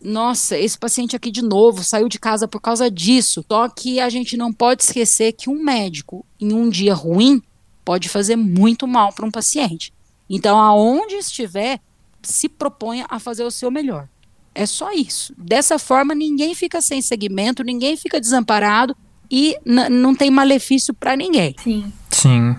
[0.00, 3.44] nossa, esse paciente aqui de novo saiu de casa por causa disso.
[3.50, 7.42] Só que a gente não pode esquecer que um médico, em um dia ruim,
[7.84, 9.92] pode fazer muito mal para um paciente.
[10.28, 11.80] Então, aonde estiver,
[12.22, 14.08] se proponha a fazer o seu melhor.
[14.56, 15.34] É só isso.
[15.36, 18.96] Dessa forma, ninguém fica sem segmento, ninguém fica desamparado
[19.30, 21.54] e não tem malefício para ninguém.
[21.62, 21.92] Sim.
[22.10, 22.56] Sim.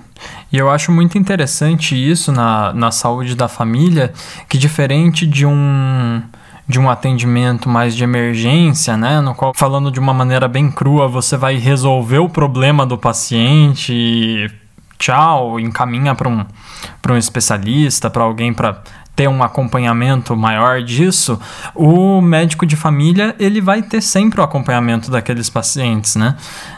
[0.51, 4.13] E eu acho muito interessante isso na, na saúde da família,
[4.47, 6.21] que diferente de um
[6.69, 11.07] de um atendimento mais de emergência, né, no qual falando de uma maneira bem crua,
[11.07, 14.51] você vai resolver o problema do paciente, e
[14.99, 16.45] tchau, encaminha para um
[17.01, 18.83] para um especialista, para alguém para
[19.17, 21.39] ter um acompanhamento maior disso,
[21.73, 26.37] o médico de família ele vai ter sempre o acompanhamento daqueles pacientes, né?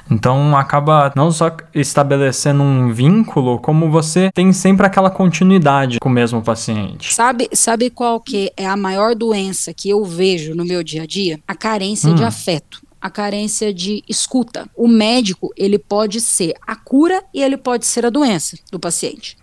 [0.10, 6.12] Então acaba não só estabelecendo um vínculo, como você tem sempre aquela continuidade com o
[6.12, 7.14] mesmo paciente.
[7.14, 11.06] Sabe, sabe qual que é a maior doença que eu vejo no meu dia a
[11.06, 11.42] dia?
[11.46, 12.16] A carência hum.
[12.16, 14.68] de afeto a carência de escuta.
[14.76, 19.38] O médico, ele pode ser a cura e ele pode ser a doença do paciente.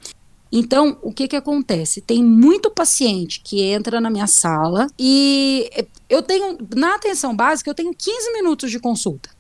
[0.51, 2.01] Então, o que que acontece?
[2.01, 5.69] Tem muito paciente que entra na minha sala e
[6.09, 9.31] eu tenho, na atenção básica, eu tenho 15 minutos de consulta.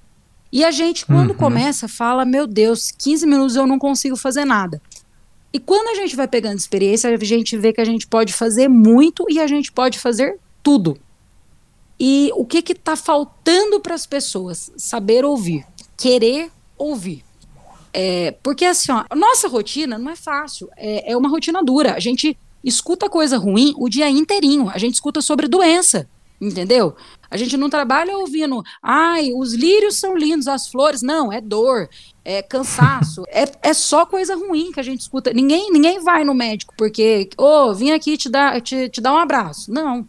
[0.52, 1.36] E a gente, quando uhum.
[1.36, 4.80] começa, fala: Meu Deus, 15 minutos eu não consigo fazer nada.
[5.52, 8.68] E quando a gente vai pegando experiência, a gente vê que a gente pode fazer
[8.68, 10.98] muito e a gente pode fazer tudo.
[11.98, 14.70] E o que está faltando para as pessoas?
[14.76, 15.64] Saber ouvir,
[15.96, 17.25] querer ouvir.
[17.98, 21.94] É, porque assim, ó, nossa rotina não é fácil, é, é uma rotina dura.
[21.94, 26.06] A gente escuta coisa ruim o dia inteirinho, a gente escuta sobre doença,
[26.38, 26.94] entendeu?
[27.30, 31.00] A gente não trabalha ouvindo, ai, os lírios são lindos, as flores.
[31.00, 31.88] Não, é dor,
[32.22, 35.32] é cansaço, é, é só coisa ruim que a gente escuta.
[35.32, 39.14] Ninguém, ninguém vai no médico porque, ô, oh, vim aqui te dar, te, te dar
[39.14, 39.72] um abraço.
[39.72, 40.06] Não.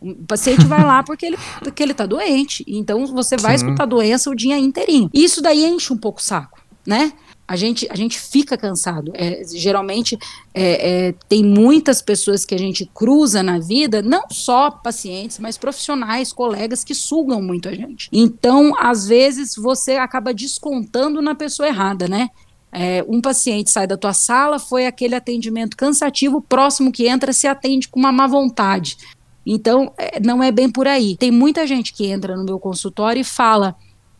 [0.00, 2.64] O paciente vai lá porque ele, porque ele tá doente.
[2.66, 3.66] Então você vai Sim.
[3.66, 5.10] escutar doença o dia inteirinho.
[5.12, 7.12] Isso daí enche um pouco o saco, né?
[7.48, 9.12] A gente, a gente fica cansado.
[9.14, 10.18] É, geralmente
[10.52, 15.56] é, é, tem muitas pessoas que a gente cruza na vida, não só pacientes, mas
[15.56, 18.08] profissionais, colegas que sugam muito a gente.
[18.12, 22.30] Então, às vezes, você acaba descontando na pessoa errada, né?
[22.72, 27.46] É, um paciente sai da tua sala, foi aquele atendimento cansativo, próximo que entra se
[27.46, 28.96] atende com uma má vontade.
[29.46, 31.16] Então, é, não é bem por aí.
[31.16, 33.76] Tem muita gente que entra no meu consultório e fala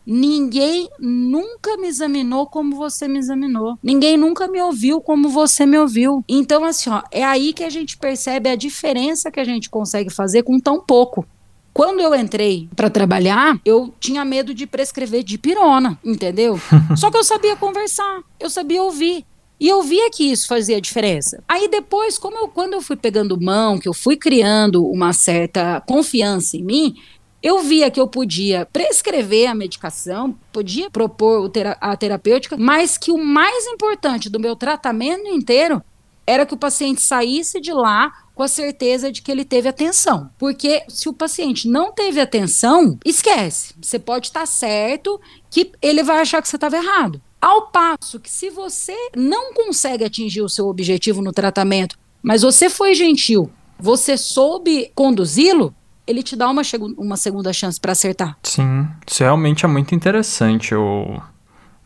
[0.09, 3.77] Ninguém nunca me examinou como você me examinou.
[3.83, 6.23] Ninguém nunca me ouviu como você me ouviu.
[6.29, 10.09] Então, assim, ó, é aí que a gente percebe a diferença que a gente consegue
[10.09, 11.27] fazer com tão pouco.
[11.73, 16.57] Quando eu entrei para trabalhar, eu tinha medo de prescrever de pirona, entendeu?
[16.95, 19.25] Só que eu sabia conversar, eu sabia ouvir.
[19.59, 21.43] E eu via que isso fazia diferença.
[21.47, 25.81] Aí depois, como eu, quando eu fui pegando mão, que eu fui criando uma certa
[25.81, 26.95] confiança em mim,
[27.41, 33.17] eu via que eu podia prescrever a medicação, podia propor a terapêutica, mas que o
[33.17, 35.81] mais importante do meu tratamento inteiro
[36.25, 40.29] era que o paciente saísse de lá com a certeza de que ele teve atenção.
[40.37, 43.73] Porque se o paciente não teve atenção, esquece.
[43.81, 45.19] Você pode estar certo
[45.49, 47.21] que ele vai achar que você estava errado.
[47.39, 52.69] Ao passo que se você não consegue atingir o seu objetivo no tratamento, mas você
[52.69, 55.73] foi gentil, você soube conduzi-lo,
[56.07, 56.61] ele te dá uma,
[56.97, 58.37] uma segunda chance para acertar.
[58.41, 60.71] Sim, isso realmente é muito interessante.
[60.71, 61.21] Eu,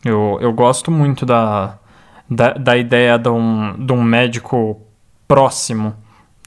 [0.04, 1.78] eu, eu gosto muito da,
[2.30, 4.80] da, da ideia de um, de um médico
[5.26, 5.94] próximo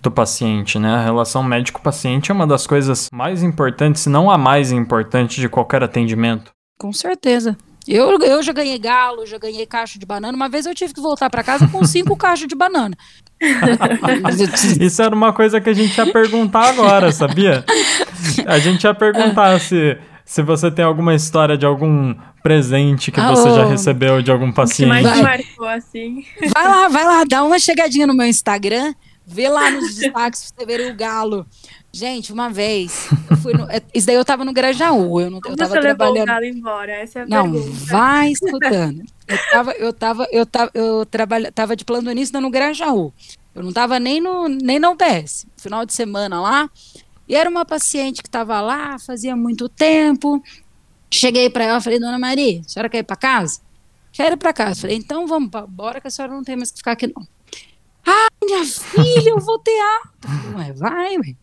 [0.02, 0.96] do paciente, né?
[0.96, 5.50] A relação médico-paciente é uma das coisas mais importantes, se não a mais importante de
[5.50, 6.52] qualquer atendimento.
[6.80, 7.58] Com certeza.
[7.88, 10.36] Eu, eu já ganhei galo, já ganhei caixa de banana.
[10.36, 12.98] Uma vez eu tive que voltar para casa com cinco caixas de banana.
[14.80, 17.64] Isso era uma coisa que a gente ia perguntar agora, sabia?
[18.46, 23.50] A gente ia perguntar se, se você tem alguma história de algum presente que você
[23.50, 24.96] já recebeu de algum paciente.
[24.96, 26.24] Que mais marcou, assim.
[26.54, 28.94] Vai lá, vai lá, dá uma chegadinha no meu Instagram,
[29.26, 31.46] vê lá nos destaques pra você ver o galo.
[31.96, 35.40] Gente, uma vez, eu fui no, é, isso daí eu tava no Grajaú, eu não
[35.40, 36.28] Como eu tava você trabalhando.
[36.28, 36.92] levou o embora?
[36.92, 37.86] Essa é a Não, pergunta.
[37.86, 39.04] vai escutando.
[39.26, 43.14] Eu tava, eu tava, eu tava, eu trabalha, tava de plantonista no Grajaú.
[43.56, 45.48] Eu não tava nem no, nem na UBS.
[45.56, 46.70] Final de semana lá.
[47.30, 50.44] E era uma paciente que tava lá, fazia muito tempo.
[51.10, 53.62] Cheguei para ela, falei, dona Maria, a senhora quer ir para casa?
[54.12, 54.82] Quero ir para casa.
[54.82, 57.26] Falei, então vamos embora que a senhora não tem mais que ficar aqui não.
[58.06, 60.58] Ah, minha filha, eu vou ter alta.
[60.58, 61.36] Ué, vai, ué.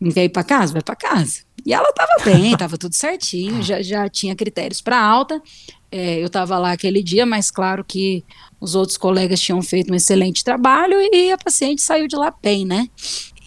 [0.00, 0.72] Não quer ir para casa?
[0.72, 1.42] Vai para casa.
[1.64, 5.42] E ela estava bem, estava tudo certinho, já, já tinha critérios para alta.
[5.90, 8.24] É, eu estava lá aquele dia, mas claro que
[8.60, 12.64] os outros colegas tinham feito um excelente trabalho e a paciente saiu de lá bem,
[12.66, 12.88] né?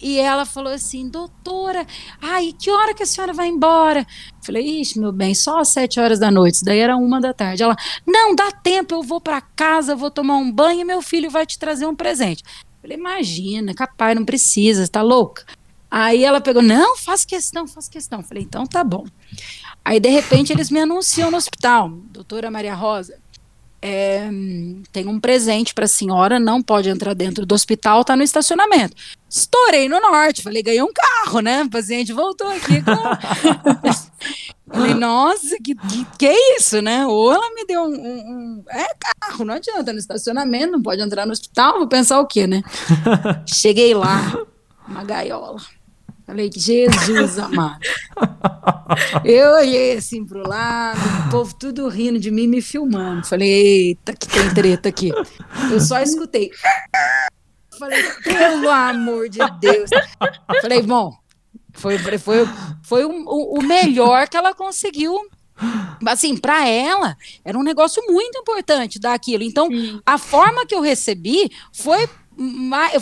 [0.02, 1.86] E ela falou assim, doutora,
[2.20, 4.04] ai, que hora que a senhora vai embora?
[4.44, 7.32] Falei, ixi, meu bem, só às sete horas da noite, isso daí era uma da
[7.32, 7.62] tarde.
[7.62, 11.30] Ela, não, dá tempo, eu vou para casa, vou tomar um banho e meu filho
[11.30, 12.42] vai te trazer um presente.
[12.80, 15.44] Falei, imagina, capaz, não precisa, tá louca?
[15.94, 18.22] Aí ela pegou, não, faz questão, faz questão.
[18.22, 19.04] Falei, então tá bom.
[19.84, 23.14] Aí, de repente, eles me anunciam no hospital, doutora Maria Rosa,
[23.82, 24.26] é,
[24.90, 28.96] tem um presente para a senhora, não pode entrar dentro do hospital, tá no estacionamento.
[29.28, 31.64] Estourei no norte, falei, ganhei um carro, né?
[31.64, 34.72] O paciente voltou aqui com...
[34.72, 37.06] falei, nossa, que, que, que é isso, né?
[37.06, 41.02] Ou ela me deu um, um, um, É carro, não adianta, no estacionamento, não pode
[41.02, 42.62] entrar no hospital, vou pensar o quê, né?
[43.46, 44.38] Cheguei lá,
[44.88, 45.60] uma gaiola.
[46.32, 47.78] Falei, Jesus amado.
[49.22, 53.26] Eu olhei assim pro lado, o povo tudo rindo de mim, me filmando.
[53.26, 55.12] Falei, eita, que tem treta aqui.
[55.70, 56.50] Eu só escutei.
[57.78, 59.90] Falei, pelo amor de Deus.
[60.62, 61.14] Falei, bom,
[61.74, 62.48] foi, foi,
[62.82, 65.14] foi o, o melhor que ela conseguiu
[66.06, 67.14] assim, para ela,
[67.44, 69.42] era um negócio muito importante daquilo.
[69.42, 70.00] Então, Sim.
[70.06, 72.08] a forma que eu recebi foi,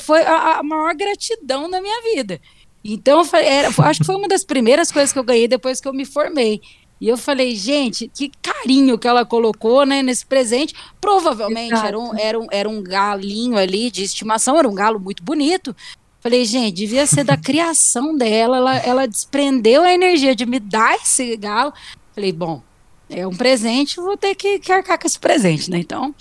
[0.00, 2.40] foi a, a maior gratidão da minha vida.
[2.84, 5.88] Então, falei, era- acho que foi uma das primeiras coisas que eu ganhei depois que
[5.88, 6.60] eu me formei.
[7.00, 10.74] E eu falei, gente, que carinho que ela colocou né, nesse presente.
[11.00, 11.86] Provavelmente Exato.
[11.88, 15.74] era um, era, um, era um galinho ali de estimação, era um galo muito bonito.
[16.20, 18.58] Falei, gente, devia ser da criação dela.
[18.58, 21.72] Ela, ela desprendeu a energia de me dar esse galo.
[22.14, 22.62] Falei, bom,
[23.08, 25.78] é um presente, vou ter que, que arcar com esse presente, né?
[25.78, 26.14] Então,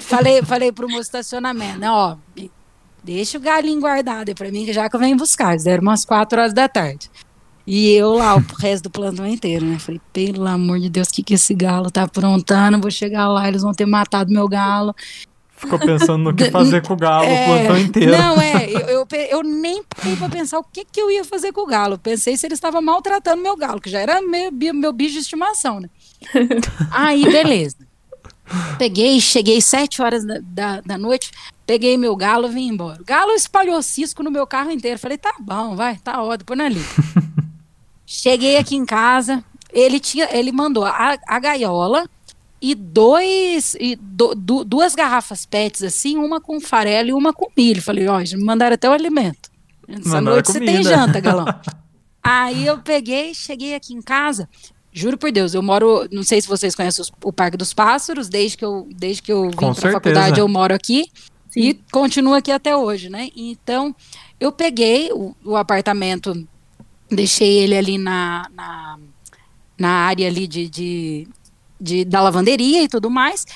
[0.00, 1.90] falei, falei pro meu estacionamento, né?
[1.90, 2.16] Ó,
[3.06, 5.52] deixa o galinho guardado aí pra mim, que já que eu venho buscar.
[5.52, 7.08] Eles Deram umas quatro horas da tarde.
[7.64, 9.78] E eu lá, o resto do plantão inteiro, né?
[9.78, 12.80] Falei, pelo amor de Deus, o que, que esse galo tá aprontando?
[12.80, 14.94] Vou chegar lá, eles vão ter matado meu galo.
[15.56, 18.12] Ficou pensando no que fazer com o galo o plantão inteiro.
[18.12, 21.52] Não, é, eu, eu, eu nem parei pra pensar o que, que eu ia fazer
[21.52, 21.98] com o galo.
[21.98, 25.80] Pensei se ele estava maltratando meu galo, que já era meu, meu bicho de estimação,
[25.80, 25.88] né?
[26.90, 27.76] Aí, beleza.
[28.78, 31.30] Peguei, cheguei sete horas da, da, da noite,
[31.66, 33.00] peguei meu galo e vim embora.
[33.00, 34.98] O galo espalhou cisco no meu carro inteiro.
[34.98, 36.80] Falei, tá bom, vai, tá ótimo, põe ali.
[38.06, 42.08] Cheguei aqui em casa, ele tinha, ele mandou a, a gaiola
[42.62, 47.50] e dois e do- du- duas garrafas PETs assim, uma com farelo e uma com
[47.56, 47.82] milho.
[47.82, 49.50] Falei, ó, me mandaram até o alimento.
[49.88, 51.46] Essa Mandaram noite você tem janta, galão.
[52.22, 54.48] Aí eu peguei, cheguei aqui em casa.
[54.92, 58.56] Juro por Deus, eu moro, não sei se vocês conhecem o Parque dos Pássaros, desde
[58.56, 59.92] que eu, desde que eu vim para certeza.
[59.92, 61.10] faculdade eu moro aqui
[61.56, 61.80] e Sim.
[61.90, 63.30] continuo aqui até hoje, né?
[63.34, 63.96] Então,
[64.38, 66.46] eu peguei o, o apartamento,
[67.10, 68.98] deixei ele ali na, na,
[69.78, 71.28] na área ali de, de,
[71.80, 73.46] de- da lavanderia e tudo mais.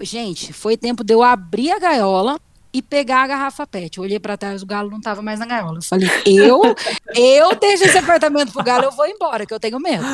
[0.00, 2.38] Gente, foi tempo de eu abrir a gaiola
[2.72, 3.96] e pegar a garrafa PET.
[3.98, 5.78] Eu olhei para trás, o galo não estava mais na gaiola.
[5.78, 6.60] Eu falei, eu,
[7.14, 10.04] eu deixo esse apartamento pro galo, eu vou embora, que eu tenho medo.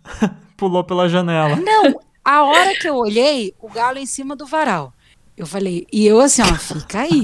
[0.56, 1.56] Pulou pela janela.
[1.56, 4.94] Não, a hora que eu olhei, o galo em cima do varal.
[5.36, 7.22] Eu falei, e eu assim, ó, fica aí,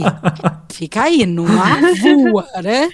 [0.71, 2.91] fica aí, não voa, né?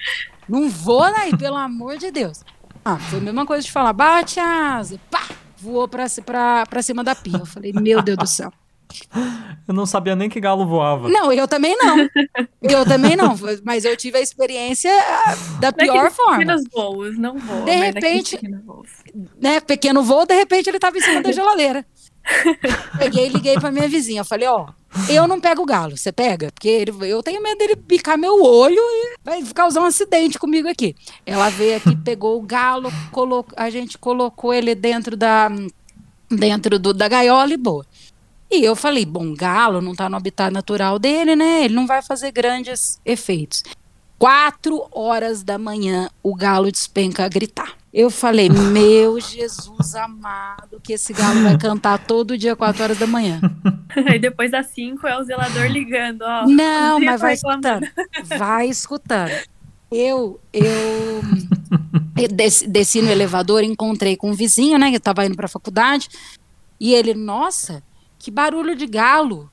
[0.49, 2.43] Não voa daí, pelo amor de Deus.
[2.85, 5.27] Ah, foi a mesma coisa de falar, bate a asa, pá,
[5.59, 7.37] voou pra, pra, pra cima da pia.
[7.39, 8.53] Eu falei, meu Deus do céu.
[9.67, 11.09] Eu não sabia nem que galo voava.
[11.09, 12.09] Não, eu também não.
[12.63, 16.39] Eu também não, mas eu tive a experiência ah, da pior Naqueles forma.
[16.39, 17.65] pequenos voos, não voa.
[17.65, 18.41] De naqueles repente-.
[19.41, 21.85] Né, pequeno voo, de repente ele tava em cima da geladeira.
[22.99, 24.25] Peguei e liguei pra minha vizinha.
[24.25, 24.69] Falei, ó,
[25.09, 26.51] eu não pego o galo, você pega?
[26.53, 30.69] Porque ele- eu tenho medo dele picar meu olho e vai causar um acidente comigo
[30.69, 30.95] aqui.
[31.25, 35.49] Ela veio aqui, pegou o galo, colocou, a gente colocou ele dentro da
[36.31, 37.87] dentro do, da gaiola e boa.
[38.51, 41.65] E eu falei, bom, galo não tá no habitat natural dele, né?
[41.65, 43.63] Ele não vai fazer grandes efeitos.
[44.19, 47.78] Quatro horas da manhã, o galo despenca a gritar.
[47.93, 53.07] Eu falei, meu Jesus amado, que esse galo vai cantar todo dia, quatro horas da
[53.07, 53.41] manhã.
[54.07, 56.47] Aí depois das cinco é o zelador ligando, ó.
[56.47, 57.85] Não, mas vai reclamando.
[57.85, 58.29] escutando.
[58.39, 59.33] Vai escutando.
[59.91, 60.67] Eu, eu,
[62.21, 65.49] eu desci, desci no elevador, encontrei com um vizinho, né, que estava indo para a
[65.49, 66.11] faculdade,
[66.79, 67.83] e ele, nossa,
[68.19, 69.51] que barulho de galo.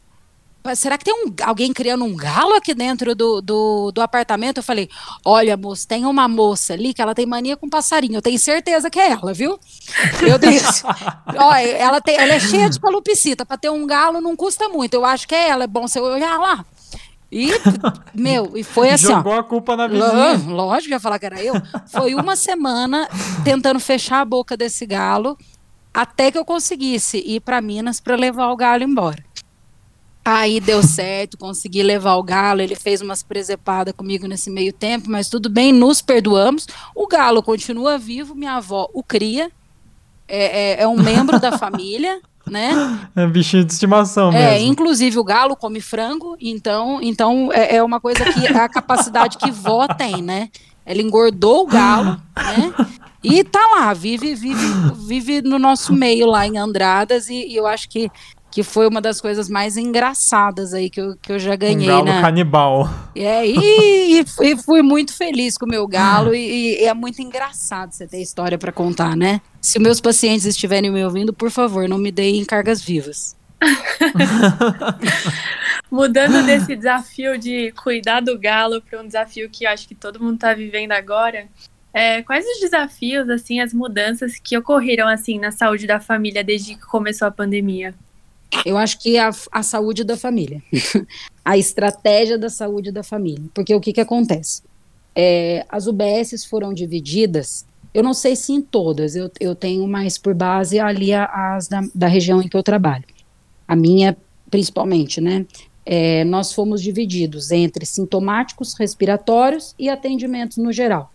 [0.74, 4.58] Será que tem um, alguém criando um galo aqui dentro do, do, do apartamento?
[4.58, 4.90] Eu falei,
[5.24, 8.16] olha, moço, tem uma moça ali que ela tem mania com passarinho.
[8.16, 9.60] Eu tenho certeza que é ela, viu?
[10.22, 10.84] Eu disse,
[11.36, 13.46] olha, ela, tem, ela é cheia de calopsita.
[13.46, 14.94] Para ter um galo não custa muito.
[14.94, 15.66] Eu acho que é ela.
[15.66, 16.66] É bom você olhar lá.
[17.32, 17.50] E,
[18.14, 19.18] meu, e foi assim, ó.
[19.18, 20.42] Jogou a culpa na vizinha.
[20.48, 21.56] Lógico ia falar que era eu.
[21.88, 23.10] Foi uma semana
[23.44, 25.38] tentando fechar a boca desse galo
[25.94, 29.24] até que eu conseguisse ir para Minas para levar o galo embora.
[30.28, 32.60] Aí deu certo, consegui levar o galo.
[32.60, 36.66] Ele fez umas presepadas comigo nesse meio tempo, mas tudo bem, nos perdoamos.
[36.96, 39.52] O galo continua vivo, minha avó o cria,
[40.28, 42.72] é, é- é um membro da família, né?
[43.16, 44.68] É bichinho de estimação É, mesmo.
[44.72, 49.52] inclusive o galo come frango, então, então é, é uma coisa que a capacidade que
[49.52, 50.50] vó tem, né?
[50.84, 52.74] Ela engordou o galo, né?
[53.24, 54.66] E tá lá, vive, vive,
[55.08, 58.12] vive no nosso meio lá em Andradas, e, e eu acho que,
[58.56, 61.88] que foi uma das coisas mais engraçadas aí que eu, que eu já Um ganhei,
[61.88, 62.22] galo né?
[62.22, 62.90] canibal.
[63.14, 63.52] É, e,
[64.22, 68.08] e fui- fui muito feliz com o meu galo e, e é muito engraçado você
[68.08, 69.42] ter história para contar, né?
[69.60, 73.36] Se meus pacientes estiverem me ouvindo, por favor, não me deem cargas vivas.
[75.92, 80.18] Mudando desse desafio de cuidar do galo para um desafio que eu acho que todo
[80.18, 81.46] mundo está vivendo agora,
[81.94, 86.76] é, quais os desafios, assim, as mudanças que ocorreram, assim, na saúde da família desde
[86.76, 87.94] que começou a pandemia?
[88.66, 90.62] Eu acho que a, a saúde da família,
[91.44, 94.64] a estratégia da saúde da família, porque o que, que acontece?
[95.16, 100.18] É, as UBSs foram divididas, eu não sei se em todas, eu, eu tenho mais
[100.18, 103.06] por base ali as da, da região em que eu trabalho,
[103.68, 104.18] a minha
[104.50, 105.46] principalmente, né?
[105.86, 111.12] É, nós fomos divididos entre sintomáticos respiratórios e atendimentos no geral.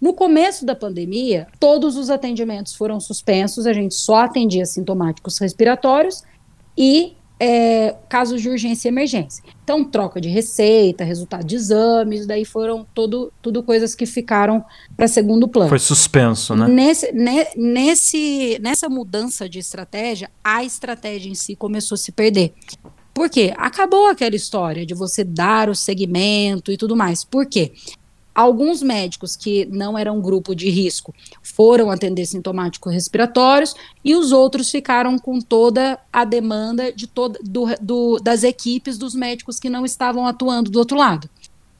[0.00, 6.22] No começo da pandemia, todos os atendimentos foram suspensos, a gente só atendia sintomáticos respiratórios
[6.76, 9.44] e é, casos de urgência e emergência.
[9.62, 14.64] Então, troca de receita, resultado de exames, daí foram todo, tudo coisas que ficaram
[14.96, 15.68] para segundo plano.
[15.68, 16.66] Foi suspenso, né?
[16.68, 22.54] Nesse, ne- nesse, nessa mudança de estratégia, a estratégia em si começou a se perder.
[23.12, 23.52] Por quê?
[23.56, 27.24] Acabou aquela história de você dar o segmento e tudo mais.
[27.24, 27.72] Por quê?
[28.36, 33.74] Alguns médicos que não eram grupo de risco foram atender sintomáticos respiratórios
[34.04, 39.14] e os outros ficaram com toda a demanda de toda, do, do- das equipes dos
[39.14, 41.30] médicos que não estavam atuando do outro lado.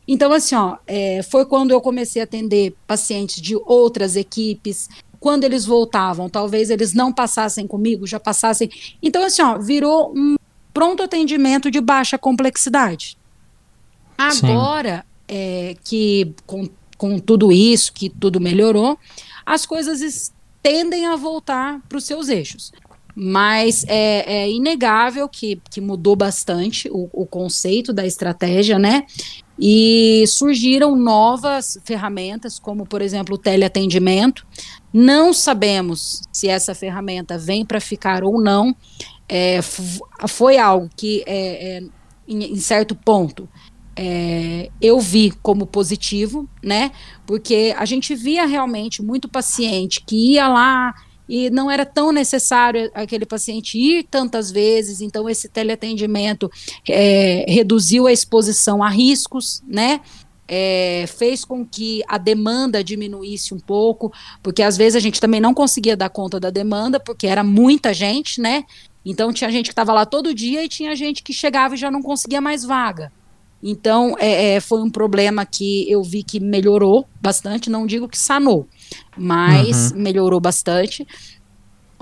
[0.09, 4.89] Então, assim, ó, é, foi quando eu comecei a atender pacientes de outras equipes.
[5.21, 8.71] Quando eles voltavam, talvez eles não passassem comigo, já passassem.
[9.03, 10.37] Então, assim, ó, virou um
[10.73, 13.19] pronto atendimento de baixa complexidade.
[14.31, 14.47] Sim.
[15.29, 18.99] É, que com, com tudo isso, que tudo melhorou,
[19.45, 22.73] as coisas tendem a voltar para os seus eixos.
[23.15, 29.07] Mas é, é inegável que, que mudou bastante o, o conceito da estratégia, né?
[29.59, 34.47] E surgiram novas ferramentas, como, por exemplo, o teleatendimento.
[34.93, 38.77] Não sabemos se essa ferramenta vem para ficar ou não.
[39.29, 41.83] É, foi algo que, é, é,
[42.29, 43.49] em, em certo ponto,
[43.97, 46.93] é, eu vi como positivo, né?
[47.27, 50.95] Porque a gente via realmente muito paciente que ia lá
[51.29, 56.51] e não era tão necessário aquele paciente ir tantas vezes, então esse teleatendimento
[56.89, 60.01] é, reduziu a exposição a riscos, né?
[60.49, 65.41] É, fez com que a demanda diminuísse um pouco, porque às vezes a gente também
[65.41, 68.65] não conseguia dar conta da demanda, porque era muita gente, né?
[69.05, 71.91] Então tinha gente que estava lá todo dia e tinha gente que chegava e já
[71.91, 73.11] não conseguia mais vaga.
[73.63, 78.19] Então é, é, foi um problema que eu vi que melhorou bastante, não digo que
[78.19, 78.69] sanou,
[79.17, 81.07] mas melhorou bastante.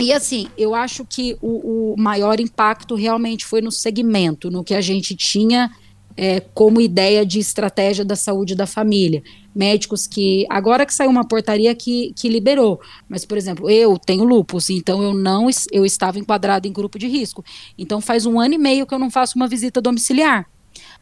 [0.00, 4.74] E assim, eu acho que o, o, maior impacto realmente foi no segmento, no que
[4.74, 5.70] a gente tinha
[6.16, 9.22] é, como ideia de estratégia da saúde da família.
[9.55, 10.44] Médicos que.
[10.50, 15.00] Agora que saiu uma portaria que, que liberou, mas, por exemplo, eu tenho lupus, então
[15.00, 17.44] eu não eu estava enquadrado em grupo de risco.
[17.78, 20.48] Então faz um ano e meio que eu não faço uma visita domiciliar.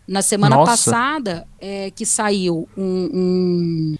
[0.06, 0.70] Na semana Nossa.
[0.72, 2.84] passada, é, que saiu um,
[3.14, 3.96] um,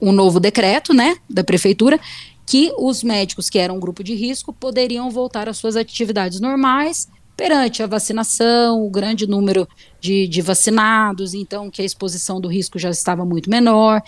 [0.00, 2.00] um novo decreto, né, da prefeitura,
[2.46, 7.82] que os médicos que eram grupo de risco poderiam voltar às suas atividades normais perante
[7.82, 9.68] a vacinação, o grande número
[10.00, 14.02] de, de vacinados, então que a exposição do risco já estava muito menor,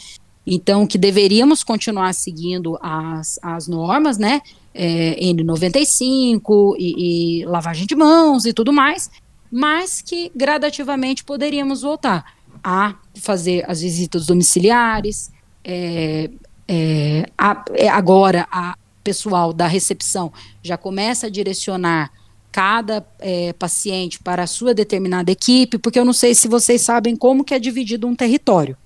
[0.47, 4.41] então que deveríamos continuar seguindo as, as normas, né,
[4.73, 9.11] é, N95 e, e lavagem de mãos e tudo mais,
[9.57, 15.33] mas que gradativamente poderíamos voltar a fazer as visitas domiciliares,
[15.65, 16.29] é,
[16.69, 20.31] é, a, é, agora a pessoal da recepção
[20.63, 22.13] já começa a direcionar
[22.53, 27.17] cada é, paciente para a sua determinada equipe, porque eu não sei se vocês sabem
[27.17, 28.77] como que é dividido um território,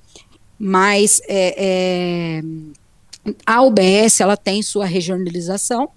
[0.57, 2.43] mas é, é,
[3.45, 5.91] a UBS ela tem sua regionalização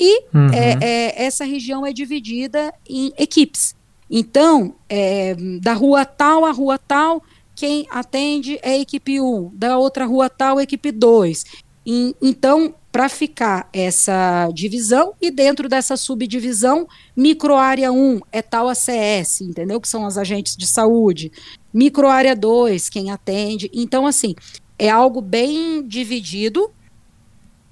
[0.00, 0.48] e uhum.
[0.52, 3.75] É, essa região é dividida em equipes.
[4.10, 7.22] Então, é, da rua tal a rua tal,
[7.54, 11.44] quem atende é a equipe 1, da outra rua tal, equipe 2.
[11.86, 16.86] E, então, para ficar essa divisão, e dentro dessa subdivisão,
[17.16, 19.80] microárea 1 é tal ACS, entendeu?
[19.80, 21.30] Que são as agentes de saúde.
[21.72, 23.70] Microárea 2, quem atende.
[23.72, 24.34] Então, assim,
[24.78, 26.70] é algo bem dividido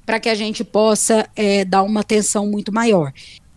[0.07, 3.12] para que a gente possa é, dar uma atenção muito maior.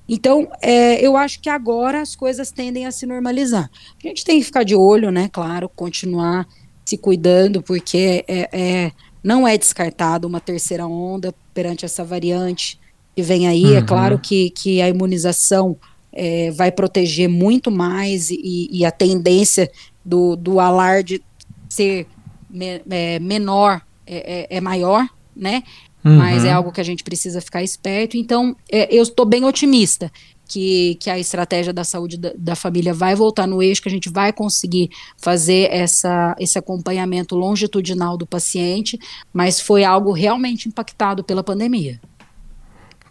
[0.08, 3.70] Então, é, eu acho que agora as coisas tendem a se normalizar.
[4.04, 5.30] A gente tem que ficar de olho, né?
[5.32, 6.48] Claro, continuar
[6.86, 8.92] se cuidando, porque é, é
[9.24, 12.80] não é descartado uma terceira onda perante essa variante
[13.14, 13.66] que vem aí.
[13.66, 13.78] É uhum.
[13.78, 15.76] É claro que, que a imunização
[16.14, 19.70] é, vai proteger muito mais e, e, a tendência
[20.06, 21.22] do, do alarde
[21.68, 22.08] ser
[22.50, 25.06] me, é, menor é, é, é maior,
[25.36, 25.62] né?
[26.08, 26.18] Uhum.
[26.18, 28.18] mas é algo que a gente precisa ficar esperto.
[28.18, 30.12] Então, é, eu estou bem otimista
[30.48, 33.92] que, que a estratégia da saúde da, da, família vai voltar no eixo, que a
[33.92, 38.98] gente vai conseguir fazer essa, esse acompanhamento longitudinal do paciente,
[39.34, 42.00] mas foi algo realmente impactado pela pandemia.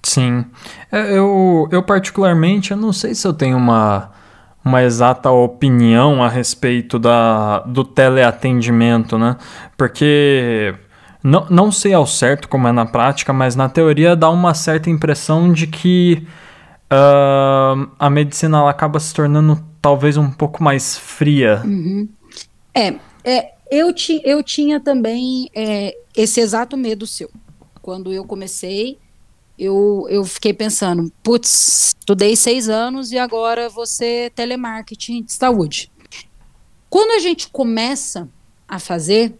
[0.02, 0.44] Sim.
[0.90, 4.12] É, eu, eu particularmente, eu não sei se eu tenho uma,
[4.64, 9.36] uma exata opinião a respeito da, do teleatendimento, né?
[9.76, 10.74] Porque
[11.26, 14.88] não, não sei ao certo como é na prática, mas na teoria dá uma certa
[14.88, 16.24] impressão de que
[16.84, 21.62] uh, a medicina ela acaba se tornando talvez um pouco mais fria.
[21.64, 22.08] Uhum.
[22.72, 27.28] É, é eu, ti, eu tinha também é, esse exato medo seu.
[27.82, 28.96] Quando eu comecei,
[29.58, 35.90] eu, eu fiquei pensando, putz, estudei seis anos e agora você telemarketing de saúde.
[36.88, 38.28] Quando a gente começa
[38.68, 39.36] a fazer,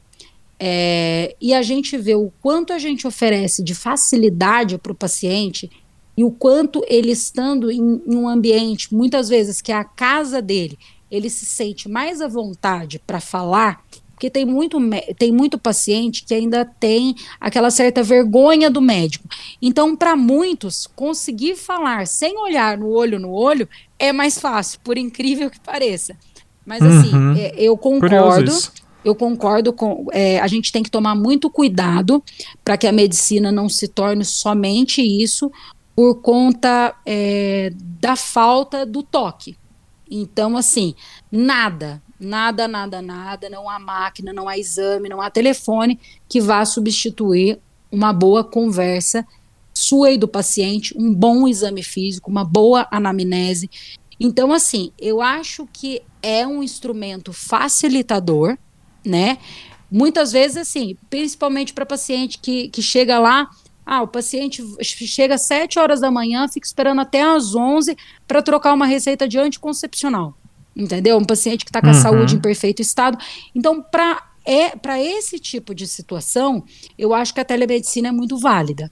[0.59, 5.71] é, e a gente vê o quanto a gente oferece de facilidade para o paciente
[6.17, 10.41] e o quanto ele estando em, em, um ambiente, muitas vezes que é a casa
[10.41, 10.79] dele,
[11.11, 14.79] ele se sente mais à vontade para falar, porque tem muito,
[15.19, 19.29] tem muito paciente que ainda tem aquela certa vergonha do médico.
[19.61, 24.97] Então, para muitos, conseguir falar sem olhar no olho no olho é mais fácil, por
[24.97, 26.17] incrível que pareça.
[26.65, 27.35] Mas assim, uhum.
[27.37, 28.51] é, eu concordo
[29.07, 30.07] eu concordo com.
[30.11, 32.21] É, a gente tem que tomar muito cuidado
[32.65, 35.49] para que a medicina não se torne somente isso
[35.95, 39.57] por conta é, da falta do toque.
[40.11, 40.93] Então, assim,
[41.31, 46.65] nada, nada, nada, nada, não há máquina, não há exame, não há telefone que vá
[46.65, 49.25] substituir uma boa conversa
[49.73, 53.71] sua e do paciente, um bom exame físico, uma boa anamnese.
[54.19, 58.59] Então, assim, eu acho que é um instrumento facilitador,
[59.07, 59.39] né?
[59.91, 63.49] Muitas vezes, assim, principalmente para paciente que, que chega lá,
[63.85, 67.97] ah, o paciente chega às 7 horas da manhã, fica esperando até às 11
[68.27, 70.37] para trocar uma receita de anticoncepcional,
[70.75, 71.17] entendeu?
[71.17, 72.01] Um paciente que está com a uhum.
[72.01, 73.17] saúde em perfeito estado.
[73.55, 76.65] Então, para é, para esse tipo de situação,
[76.97, 78.91] eu acho que a telemedicina é muito válida.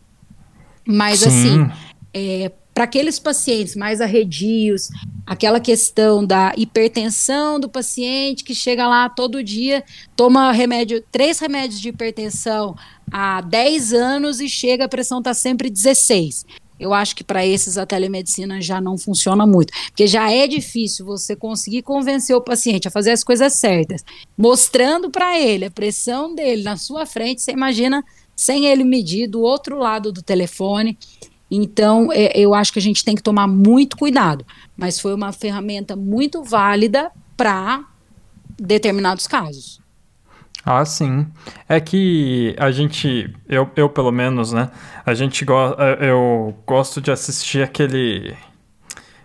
[0.84, 1.28] Mas, Sim.
[1.28, 1.72] assim,
[2.12, 4.88] é, para aqueles pacientes mais arredios,
[5.24, 9.84] aquela questão da hipertensão do paciente que chega lá todo dia,
[10.16, 12.74] toma remédio, três remédios de hipertensão
[13.10, 16.44] há 10 anos e chega, a pressão está sempre 16.
[16.78, 21.06] Eu acho que para esses a telemedicina já não funciona muito, porque já é difícil
[21.06, 24.04] você conseguir convencer o paciente a fazer as coisas certas,
[24.36, 28.04] mostrando para ele a pressão dele na sua frente, você imagina
[28.34, 30.98] sem ele medir do outro lado do telefone.
[31.54, 34.44] Então, é, eu acho que a gente tem que tomar muito cuidado.
[34.76, 37.84] Mas foi uma ferramenta muito válida para
[38.58, 39.80] determinados casos.
[40.64, 41.26] Ah, sim.
[41.68, 44.70] É que a gente, eu, eu pelo menos, né?
[45.04, 45.54] A gente go
[46.00, 48.34] eu gosto de assistir aquele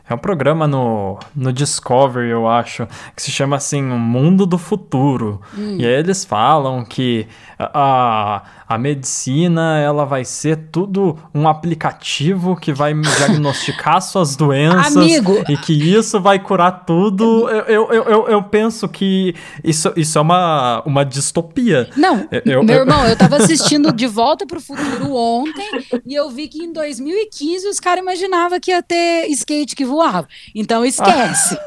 [0.10, 4.58] é um programa no, no Discovery, eu acho, que se chama assim, O Mundo do
[4.58, 5.40] Futuro.
[5.56, 5.78] Hum.
[5.80, 7.28] E aí eles falam que
[7.60, 15.44] a, a medicina ela vai ser tudo um aplicativo que vai diagnosticar suas doenças Amigo.
[15.50, 17.50] e que isso vai curar tudo.
[17.50, 21.90] Eu, eu, eu, eu, penso que isso, isso é uma, uma distopia.
[21.98, 25.68] Não, eu, meu irmão, eu tava assistindo De Volta para o Futuro ontem
[26.06, 30.28] e eu vi que em 2015 os caras imaginavam que ia ter skate que voava.
[30.54, 31.58] Então esquece.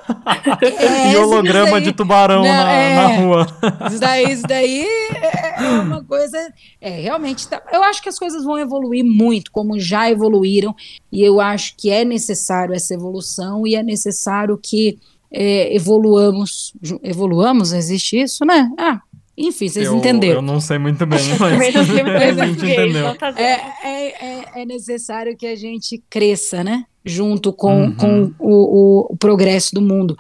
[1.12, 3.46] e holograma de tubarão Não, na, é, na, rua.
[3.90, 6.38] Isso daí, isso daí é, é uma coisa.
[6.80, 10.74] É, realmente, tá, eu acho que as coisas vão evoluir muito, como já evoluíram,
[11.10, 14.98] e eu acho que é necessário essa evolução e é necessário que
[15.32, 16.74] é, evoluamos.
[17.02, 18.70] Evoluamos, existe isso, né?
[18.78, 19.00] Ah,
[19.36, 20.36] enfim, vocês eu, entenderam.
[20.36, 21.76] Eu não sei muito bem, mas, mas
[22.38, 23.16] a gente entendeu.
[23.16, 26.84] Tá é, é, é, é, necessário que a gente cresça, né?
[27.04, 27.94] Junto com, uhum.
[27.94, 30.16] com o, o, o, progresso do mundo.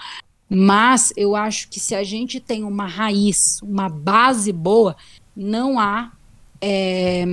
[0.48, 4.96] Mas eu acho que se a gente tem uma raiz, uma base boa,
[5.36, 6.10] não há
[6.62, 7.24] é,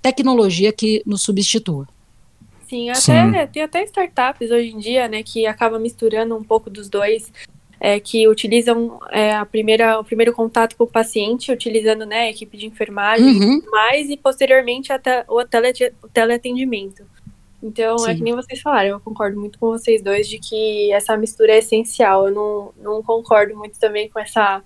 [0.00, 1.86] tecnologia que nos substitua.
[2.66, 3.46] Sim, até, Sim.
[3.52, 7.32] tem até startups hoje em dia, né, que acaba misturando um pouco dos dois
[7.80, 12.30] é, que utilizam é, a primeira, o primeiro contato com o paciente, utilizando né, a
[12.30, 13.62] equipe de enfermagem, uhum.
[13.70, 15.72] mais e posteriormente até o, tele,
[16.02, 17.04] o teleatendimento.
[17.62, 18.10] Então, Sim.
[18.10, 21.52] é que nem vocês falaram, eu concordo muito com vocês dois de que essa mistura
[21.52, 22.28] é essencial.
[22.28, 24.62] Eu não, não concordo muito também com essa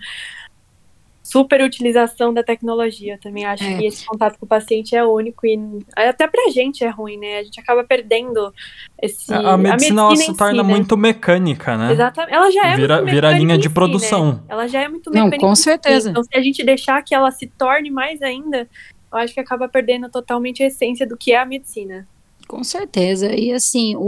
[1.22, 3.18] super utilização da tecnologia.
[3.22, 3.78] também acho é.
[3.78, 5.56] que esse contato com o paciente é único e
[5.94, 7.38] até pra gente é ruim, né?
[7.38, 8.52] A gente acaba perdendo
[9.00, 9.32] esse.
[9.32, 10.74] A, a medicina, a medicina se torna si, né?
[10.74, 11.92] muito mecânica, né?
[11.92, 12.34] Exatamente.
[12.34, 14.32] Ela já é vira, muito vira linha de si, produção.
[14.32, 14.40] Né?
[14.48, 15.36] Ela já é muito mecânica.
[15.36, 16.06] Não, com certeza.
[16.06, 16.10] Si.
[16.10, 18.68] Então, se a gente deixar que ela se torne mais ainda,
[19.12, 22.08] eu acho que acaba perdendo totalmente a essência do que é a medicina.
[22.48, 23.32] Com certeza.
[23.34, 24.00] E assim, o,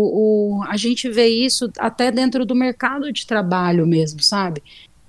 [0.58, 4.62] o, a gente vê isso até dentro do mercado de trabalho mesmo, sabe?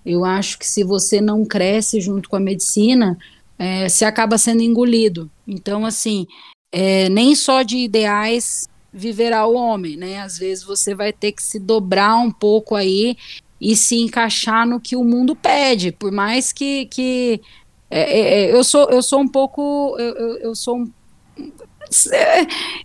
[0.06, 3.18] Eu acho que se você não cresce junto com a medicina,
[3.58, 5.30] é, você acaba sendo engolido.
[5.48, 6.28] Então, assim,
[6.72, 10.22] é, nem só de ideais viverá o homem, né?
[10.22, 13.18] Às vezes você vai ter que se dobrar um pouco aí
[13.60, 17.42] e se encaixar no que o mundo pede, por mais que, que
[17.90, 20.92] é, é, é eu sou eu sou um pouco eu, eu, eu sou um,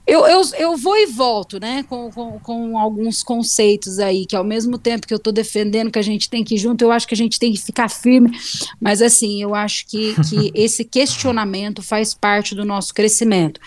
[0.07, 4.45] eu, eu, eu vou e volto, né, com, com, com, alguns conceitos aí, que ao
[4.45, 7.07] mesmo tempo que eu estou defendendo que a gente tem que ir junto, eu acho
[7.07, 8.31] que a gente tem que ficar firme,
[8.81, 13.61] mas assim, eu acho que, que esse questionamento faz parte do nosso crescimento.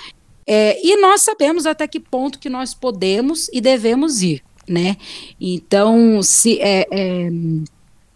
[0.46, 4.98] É, e nós sabemos até que ponto que nós podemos e devemos ir, né?
[5.40, 7.30] Então, se, é, é,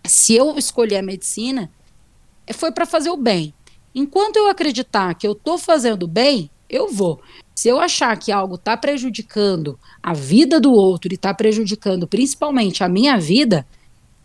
[0.05, 1.71] se eu escolher a medicina,
[2.53, 3.53] foi para fazer o bem.
[3.95, 7.21] Enquanto eu acreditar que eu estou fazendo bem, eu vou.
[7.55, 12.83] Se eu achar que algo está prejudicando a vida do outro e está prejudicando principalmente
[12.83, 13.65] a minha vida,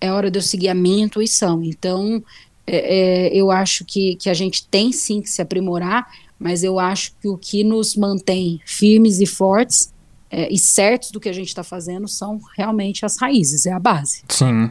[0.01, 1.63] é hora de eu seguir a minha intuição.
[1.63, 2.23] Então,
[2.67, 6.07] é, é, eu acho que, que a gente tem sim que se aprimorar,
[6.39, 9.93] mas eu acho que o que nos mantém firmes e fortes
[10.31, 13.79] é, e certos do que a gente está fazendo são realmente as raízes, é a
[13.79, 14.25] base.
[14.29, 14.71] Sim.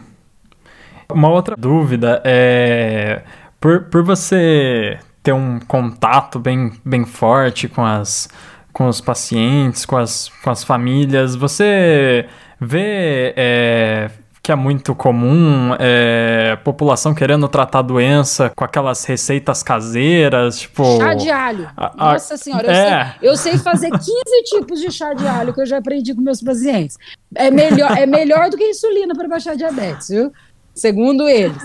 [1.12, 3.24] Uma outra dúvida é.
[3.60, 8.30] Por, por você ter um contato bem, bem forte com as
[8.74, 11.36] com os pacientes, com as, com as famílias.
[11.36, 12.26] Você
[12.60, 14.10] vê é,
[14.42, 20.98] que é muito comum é, população querendo tratar doença com aquelas receitas caseiras, tipo...
[20.98, 21.70] Chá de alho.
[21.76, 23.16] A, Nossa senhora, eu, é.
[23.20, 24.04] sei, eu sei fazer 15
[24.46, 26.98] tipos de chá de alho que eu já aprendi com meus pacientes.
[27.36, 30.32] É melhor, é melhor do que insulina para baixar diabetes, viu?
[30.74, 31.58] Segundo eles.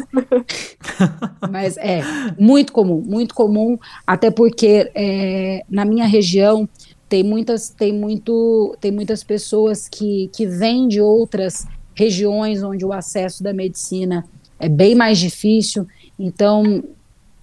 [1.51, 2.03] Mas é
[2.39, 6.69] muito comum, muito comum, até porque é, na minha região
[7.09, 12.93] tem muitas, tem muito, tem muitas pessoas que, que vêm de outras regiões onde o
[12.93, 14.25] acesso da medicina
[14.59, 15.87] é bem mais difícil.
[16.19, 16.83] Então,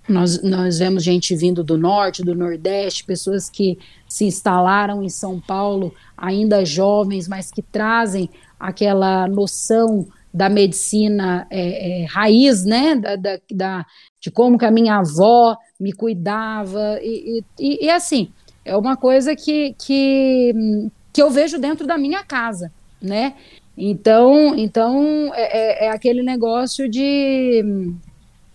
[0.08, 5.40] nós, nós vemos gente vindo do norte, do nordeste, pessoas que se instalaram em São
[5.40, 13.16] Paulo, ainda jovens, mas que trazem aquela noção da medicina é, é, raiz, né, da,
[13.16, 13.86] da, da,
[14.20, 18.32] de como que a minha avó me cuidava, e, e, e, assim,
[18.66, 20.54] é uma coisa que, que,
[21.12, 22.72] que eu vejo dentro da minha casa,
[23.02, 23.36] né,
[23.78, 27.64] então, então é, é, é aquele negócio de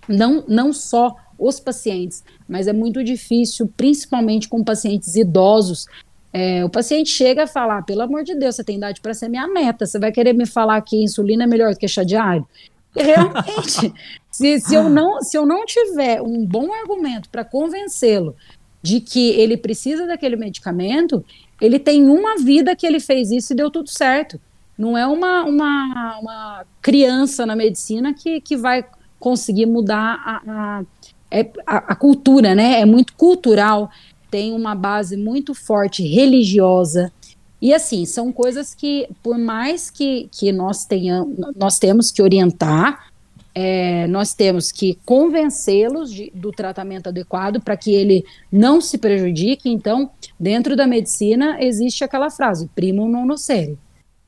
[0.09, 5.87] não, não só os pacientes, mas é muito difícil, principalmente com pacientes idosos,
[6.33, 9.29] É, o paciente chega a falar, pelo amor de Deus, você tem idade para ser
[9.29, 12.47] minha neta, você vai querer me falar que insulina é melhor do que chá diário?
[12.95, 13.93] Realmente,
[14.31, 18.37] se, se, eu não, se eu não tiver um bom argumento para convencê-lo
[18.83, 21.24] de que ele precisa daquele medicamento,
[21.61, 24.41] ele tem uma vida que ele fez isso e deu tudo certo.
[24.76, 28.85] Não é uma, uma, uma criança na medicina que, que vai
[29.18, 30.83] conseguir mudar a, a,
[31.31, 32.81] é, a, a cultura, né?
[32.81, 33.91] É muito cultural,
[34.31, 37.12] tem uma base muito forte religiosa.
[37.61, 43.09] E assim, são coisas que, por mais que, que nós tenhamos, nós temos que orientar,
[43.55, 49.68] é, nós temos que convencê-los do tratamento adequado para que ele não se prejudique.
[49.68, 53.76] Então, dentro da medicina, existe aquela frase, primo non nocere,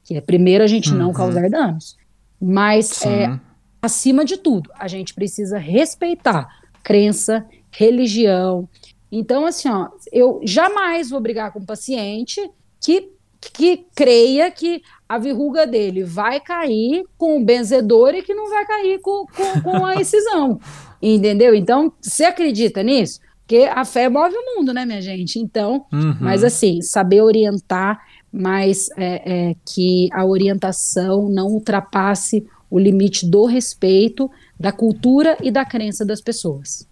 [0.03, 0.99] que é primeiro a gente uhum.
[0.99, 1.97] não causar danos.
[2.41, 3.39] Mas, é,
[3.81, 6.49] acima de tudo, a gente precisa respeitar
[6.83, 8.69] crença, religião.
[9.11, 12.41] Então, assim, ó, eu jamais vou brigar com o paciente
[12.81, 13.11] que
[13.55, 18.67] que creia que a verruga dele vai cair com o benzedor e que não vai
[18.67, 20.61] cair com, com, com a incisão.
[21.01, 21.55] entendeu?
[21.55, 23.19] Então, você acredita nisso?
[23.41, 25.39] Porque a fé move o mundo, né, minha gente?
[25.39, 26.17] Então, uhum.
[26.21, 28.01] mas assim, saber orientar,
[28.33, 35.51] mas é, é, que a orientação não ultrapasse o limite do respeito, da cultura e
[35.51, 36.87] da crença das pessoas.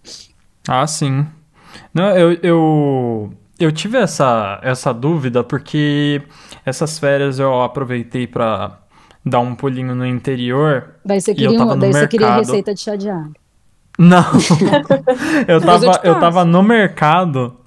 [0.67, 1.25] Ah, sim.
[1.93, 6.21] Não, eu, eu eu tive essa, essa dúvida porque
[6.65, 8.79] essas férias eu aproveitei para
[9.25, 10.95] dar um pulinho no interior.
[11.03, 11.91] Daí você queria, daí mercado.
[11.91, 13.33] você queria receita de chá de água.
[13.97, 14.23] Não,
[15.45, 17.57] eu, tava, eu, eu tava no mercado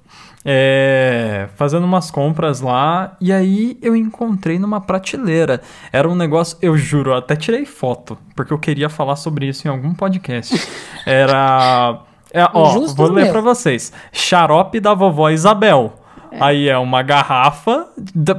[0.43, 5.61] é, fazendo umas compras lá e aí eu encontrei numa prateleira.
[5.91, 9.67] Era um negócio, eu juro, eu até tirei foto, porque eu queria falar sobre isso
[9.67, 10.55] em algum podcast.
[11.05, 12.01] Era
[12.33, 13.93] é, ó, vou ler para vocês.
[14.11, 15.93] Xarope da vovó Isabel.
[16.33, 16.37] É.
[16.43, 17.85] Aí é uma garrafa,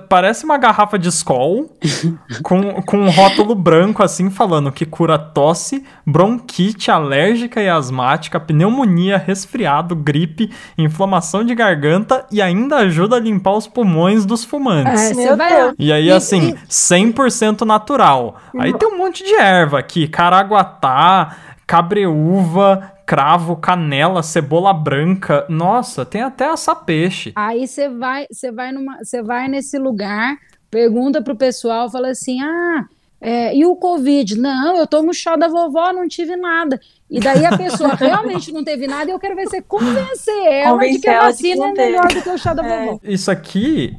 [0.08, 1.70] parece uma garrafa de Skol,
[2.42, 9.16] com, com um rótulo branco assim, falando que cura tosse, bronquite alérgica e asmática, pneumonia,
[9.16, 15.12] resfriado, gripe, inflamação de garganta e ainda ajuda a limpar os pulmões dos fumantes.
[15.12, 15.74] É, Meu.
[15.78, 18.36] E aí, assim, 100% natural.
[18.58, 25.44] Aí tem um monte de erva aqui, caraguatá, cabreúva, cravo, canela, cebola branca.
[25.48, 27.32] Nossa, tem até essa peixe.
[27.36, 30.36] Aí você vai, você vai numa, você vai nesse lugar,
[30.70, 32.86] pergunta pro pessoal, fala assim: "Ah,
[33.26, 34.38] é, e o Covid?
[34.38, 36.78] Não, eu tomo chá da vovó, não tive nada.
[37.10, 40.72] E daí a pessoa realmente não teve nada e eu quero ver você convencer ela
[40.72, 42.84] Convencer de que a vacina que é melhor do que o chá da é.
[42.84, 43.00] vovó.
[43.02, 43.96] Isso aqui,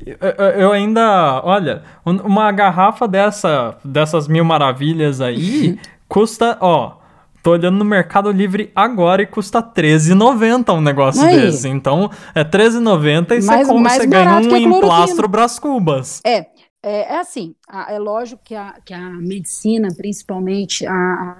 [0.59, 1.41] eu ainda.
[1.43, 6.97] Olha, uma garrafa dessa, dessas mil maravilhas aí custa, ó.
[7.45, 11.41] Tô olhando no Mercado Livre agora e custa R$13,90 um negócio Aí.
[11.41, 11.69] desse.
[11.69, 16.21] Então, é R$13,90 e mais, você, você ganha um emplastro Brás Cubas.
[16.25, 16.37] É,
[16.81, 17.53] é, é, assim,
[17.87, 20.91] é lógico que a, que a medicina, principalmente a,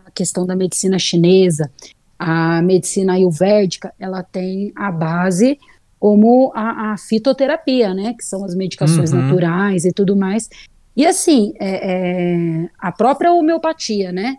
[0.06, 1.72] a, questão da medicina chinesa,
[2.20, 5.58] a medicina ayurvédica, ela tem a base
[6.00, 9.24] como a, a fitoterapia, né, que são as medicações uhum.
[9.24, 10.52] naturais e tudo mais.
[10.96, 14.38] E assim, é, é, a própria homeopatia, né,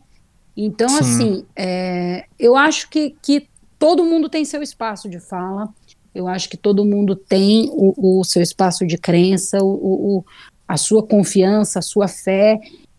[0.56, 0.98] então, Sim.
[0.98, 3.48] assim, é, eu acho que, que
[3.78, 5.68] todo mundo tem seu espaço de fala,
[6.14, 10.24] eu acho que todo mundo tem o, o seu espaço de crença, o, o,
[10.66, 12.58] a sua confiança, a sua fé,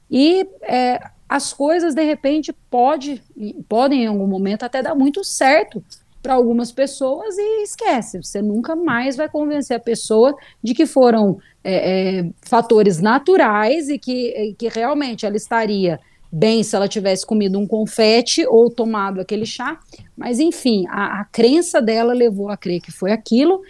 [0.10, 3.22] e é, as coisas, de repente, pode,
[3.68, 5.84] podem em algum momento até dar muito certo
[6.22, 11.40] para algumas pessoas e esquece, você nunca mais vai convencer a pessoa de que foram
[11.64, 16.00] é, é, fatores naturais e que, que realmente ela estaria
[16.32, 19.80] bem se ela tivesse comido um confete ou tomado aquele chá,
[20.16, 23.62] mas enfim, a, a crença dela levou a crer que foi aquilo,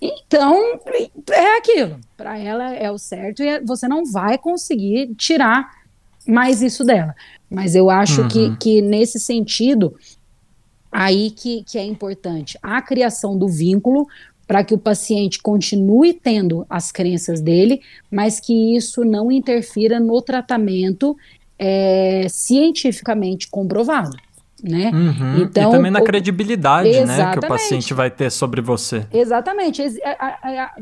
[0.00, 0.80] então
[1.30, 5.70] é aquilo, para ela é o certo e é, você não vai conseguir tirar
[6.26, 7.14] mais isso dela.
[7.50, 8.28] Mas eu acho uhum.
[8.28, 9.94] que, que nesse sentido,
[10.90, 14.06] aí que, que é importante a criação do vínculo
[14.46, 17.80] para que o paciente continue tendo as crenças dele,
[18.10, 21.16] mas que isso não interfira no tratamento
[21.60, 24.16] é, cientificamente comprovado.
[24.62, 24.90] Né?
[24.92, 25.42] Uhum.
[25.42, 29.06] Então, e também na credibilidade né, que o paciente vai ter sobre você.
[29.10, 29.82] Exatamente.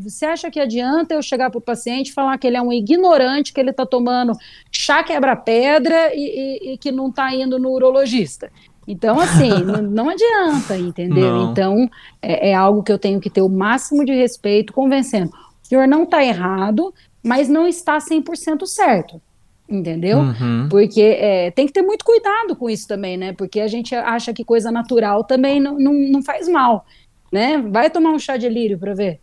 [0.01, 2.73] Você acha que adianta eu chegar para o paciente e falar que ele é um
[2.73, 4.33] ignorante, que ele está tomando
[4.73, 8.51] chá quebra-pedra e, e, e, que não está indo no urologista?
[8.87, 11.33] Então, assim, não, adianta, entendeu?
[11.33, 11.53] Não.
[11.53, 15.31] Então, é, é, algo que eu tenho que ter o máximo de respeito, convencendo.
[15.31, 19.21] O senhor não está errado, mas não está 100% certo
[19.69, 20.19] entendeu?
[20.19, 20.69] Uhum.
[20.71, 23.33] Porque é, tem que ter muito cuidado com isso também, né?
[23.33, 26.87] Porque a gente acha que coisa natural também não, não, não faz mal,
[27.31, 27.59] né?
[27.59, 29.21] Vai tomar um chá de lírio para ver.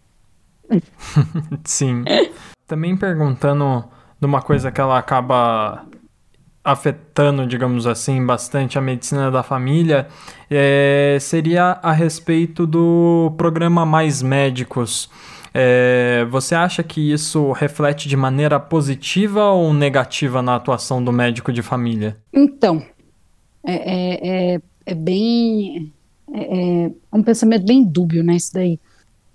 [1.66, 2.04] Sim.
[2.68, 3.86] Também perguntando
[4.20, 5.86] de uma coisa que ela acaba
[6.64, 10.08] afetando, digamos assim, bastante a medicina da família,
[10.50, 15.08] é, seria a respeito do programa Mais Médicos.
[15.58, 21.54] É, você acha que isso reflete de maneira positiva ou negativa na atuação do médico
[21.54, 22.18] de família?
[22.34, 22.86] Então,
[23.64, 25.94] é, é, é, é bem.
[26.34, 28.36] É, é, um pensamento bem dúbio, né?
[28.36, 28.78] Isso daí.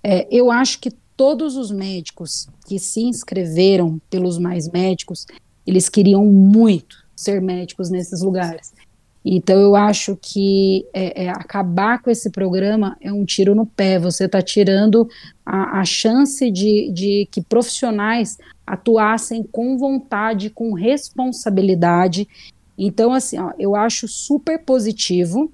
[0.04, 5.26] É, eu acho que todos os médicos que se inscreveram pelos Mais Médicos,
[5.66, 8.74] eles queriam muito ser médicos nesses lugares.
[9.24, 13.98] Então eu acho que é, é, acabar com esse programa é um tiro no pé.
[13.98, 15.08] Você está tirando
[15.44, 22.26] a, a chance de, de, que profissionais atuassem com vontade, com responsabilidade.
[22.78, 25.52] Então assim, ó, eu acho super positivo.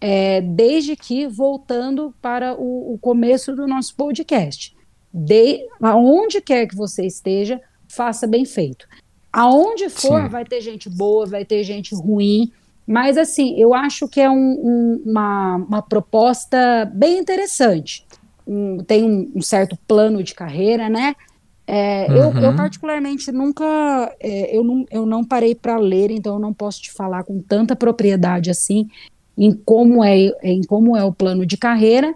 [0.00, 4.76] É, desde que voltando para o, o começo do nosso podcast,
[5.12, 8.86] de aonde quer que você esteja, faça bem feito.
[9.32, 10.28] Aonde for, Sim.
[10.28, 12.52] vai ter gente boa, vai ter gente ruim.
[12.88, 18.02] Mas, assim, eu acho que é um, um, uma, uma proposta bem interessante.
[18.46, 21.14] Um, tem um, certo plano de carreira, né?
[21.66, 22.16] É, uhum.
[22.16, 23.62] eu, eu, particularmente, nunca.
[24.18, 27.42] É, eu, não, eu não parei para ler, então eu não posso te falar com
[27.42, 28.88] tanta propriedade assim
[29.36, 32.14] em como é, em como é o plano de carreira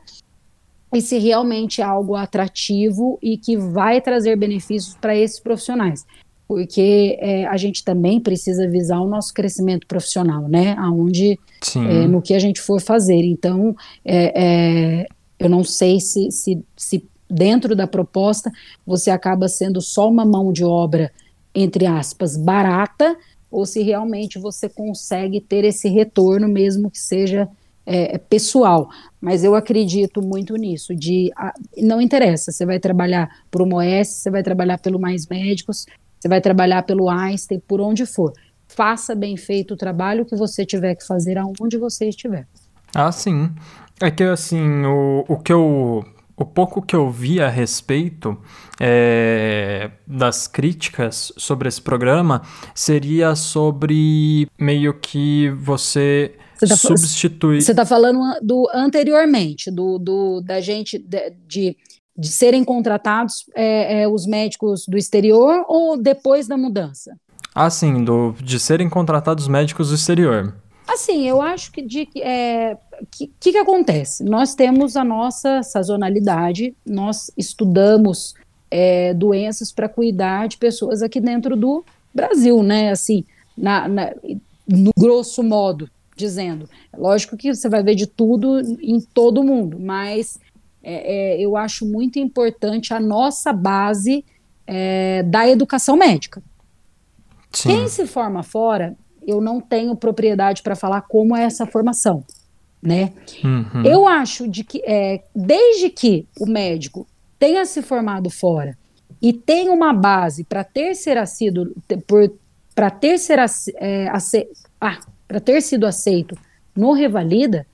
[0.91, 6.07] e se realmente é algo atrativo e que vai trazer benefícios para esses profissionais
[6.53, 10.75] porque é, a gente também precisa visar o nosso crescimento profissional, né?
[10.77, 11.41] Aonde,
[11.75, 13.25] é, no que a gente for fazer.
[13.25, 13.75] Então,
[14.05, 14.43] é,
[15.01, 15.07] é,
[15.39, 18.53] eu não sei se, se, se dentro da proposta
[18.87, 21.11] você acaba sendo só uma mão de obra,
[21.55, 23.17] entre aspas, barata,
[23.51, 27.49] ou se realmente você consegue ter esse retorno, mesmo que seja
[27.87, 28.91] é, pessoal.
[29.19, 34.09] Mas eu acredito muito nisso, de a, não interessa, você vai trabalhar por uma OS,
[34.09, 35.87] você vai trabalhar pelo Mais Médicos,
[36.23, 38.33] você vai trabalhar pelo Einstein, por onde for.
[38.69, 42.47] Faça bem feito o trabalho que você tiver que fazer aonde você estiver.
[42.95, 43.51] Ah, sim.
[44.01, 46.05] É que, assim, o, o que eu
[46.37, 48.39] o pouco que eu vi a respeito
[48.81, 52.43] é, das críticas sobre esse programa
[52.73, 57.63] seria sobre meio que você, você tá, substituir.
[57.63, 61.77] Você está falando do anteriormente, do, do da gente de, de
[62.17, 67.17] de serem contratados é, é, os médicos do exterior ou depois da mudança?
[67.55, 70.55] Ah, sim, do, de serem contratados médicos do exterior.
[70.87, 72.77] Assim, eu acho que de é,
[73.11, 74.25] que, que, que acontece?
[74.25, 78.35] Nós temos a nossa sazonalidade, nós estudamos
[78.71, 81.85] é, doenças para cuidar de pessoas aqui dentro do
[82.15, 82.91] Brasil, né?
[82.91, 83.25] Assim,
[83.57, 84.13] na, na,
[84.69, 86.69] no grosso modo, dizendo.
[86.97, 90.39] Lógico que você vai ver de tudo em todo mundo, mas
[90.83, 94.25] é, é, eu acho muito importante a nossa base
[94.67, 96.43] é, da educação médica.
[97.53, 97.69] Sim.
[97.69, 102.25] Quem se forma fora, eu não tenho propriedade para falar como é essa formação,
[102.83, 103.13] né?
[103.45, 103.85] Uhum.
[103.85, 107.07] Eu acho de que é, desde que o médico
[107.39, 108.77] tenha se formado fora
[109.21, 111.75] e tenha uma base para ter ser sido
[112.75, 113.39] para ter ser
[113.77, 114.11] é,
[114.81, 114.99] ah,
[115.45, 116.37] ter sido aceito
[116.75, 117.67] no Revalida,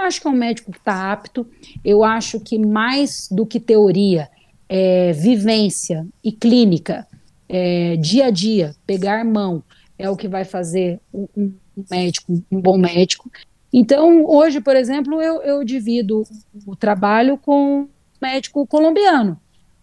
[0.00, 1.46] acho que é um médico que está apto.
[1.84, 4.28] Eu acho que mais do que teoria,
[4.68, 7.06] é, vivência e clínica,
[7.48, 9.62] é, dia a dia, pegar mão,
[9.98, 11.52] é o que vai fazer um, um
[11.90, 13.30] médico, um bom médico.
[13.72, 16.24] Então, hoje, por exemplo, eu, eu divido
[16.66, 17.88] o trabalho com um
[18.20, 19.38] médico colombiano.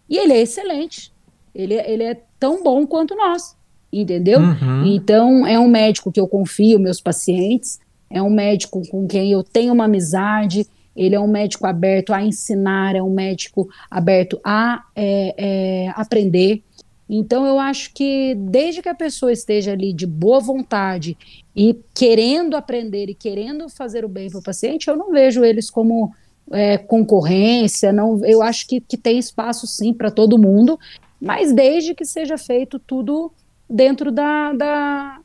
[0.08, 1.12] E ele é excelente.
[1.54, 3.56] Ele, é, ele é tão bom quanto nós,
[3.92, 4.40] entendeu?
[4.40, 4.86] Uhum.
[4.86, 7.78] Então, é um médico que eu confio meus pacientes
[8.10, 12.22] é um médico com quem eu tenho uma amizade, ele é um médico aberto a
[12.22, 16.62] ensinar, é um médico aberto a é, é, aprender.
[17.08, 21.16] Então, eu acho que desde que a pessoa esteja ali de boa vontade
[21.56, 25.70] e querendo aprender e querendo fazer o bem para o paciente, eu não vejo eles
[25.70, 26.12] como
[26.50, 27.92] é, concorrência.
[27.92, 30.78] Não, eu acho que, que tem espaço sim para todo mundo,
[31.20, 33.32] mas desde que seja feito tudo
[33.70, 35.20] dentro da, da,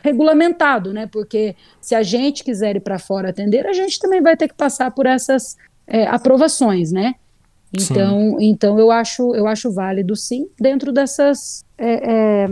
[0.00, 1.06] regulamentado, né?
[1.06, 4.54] Porque se a gente quiser ir para fora atender, a gente também vai ter que
[4.54, 7.14] passar por essas é, aprovações, né?
[7.74, 12.48] Então, então eu acho eu acho válido sim dentro dessas é, é,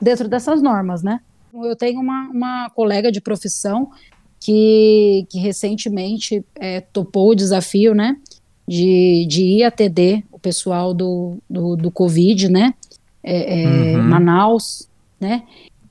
[0.00, 1.20] dentro dessas normas, né?
[1.52, 3.90] Eu tenho uma, uma colega de profissão
[4.38, 8.16] que, que recentemente é, topou o desafio, né?
[8.66, 12.72] De, de ir atender o pessoal do, do, do Covid, né?
[13.22, 14.02] É, é, uhum.
[14.04, 14.88] Manaus,
[15.20, 15.42] né?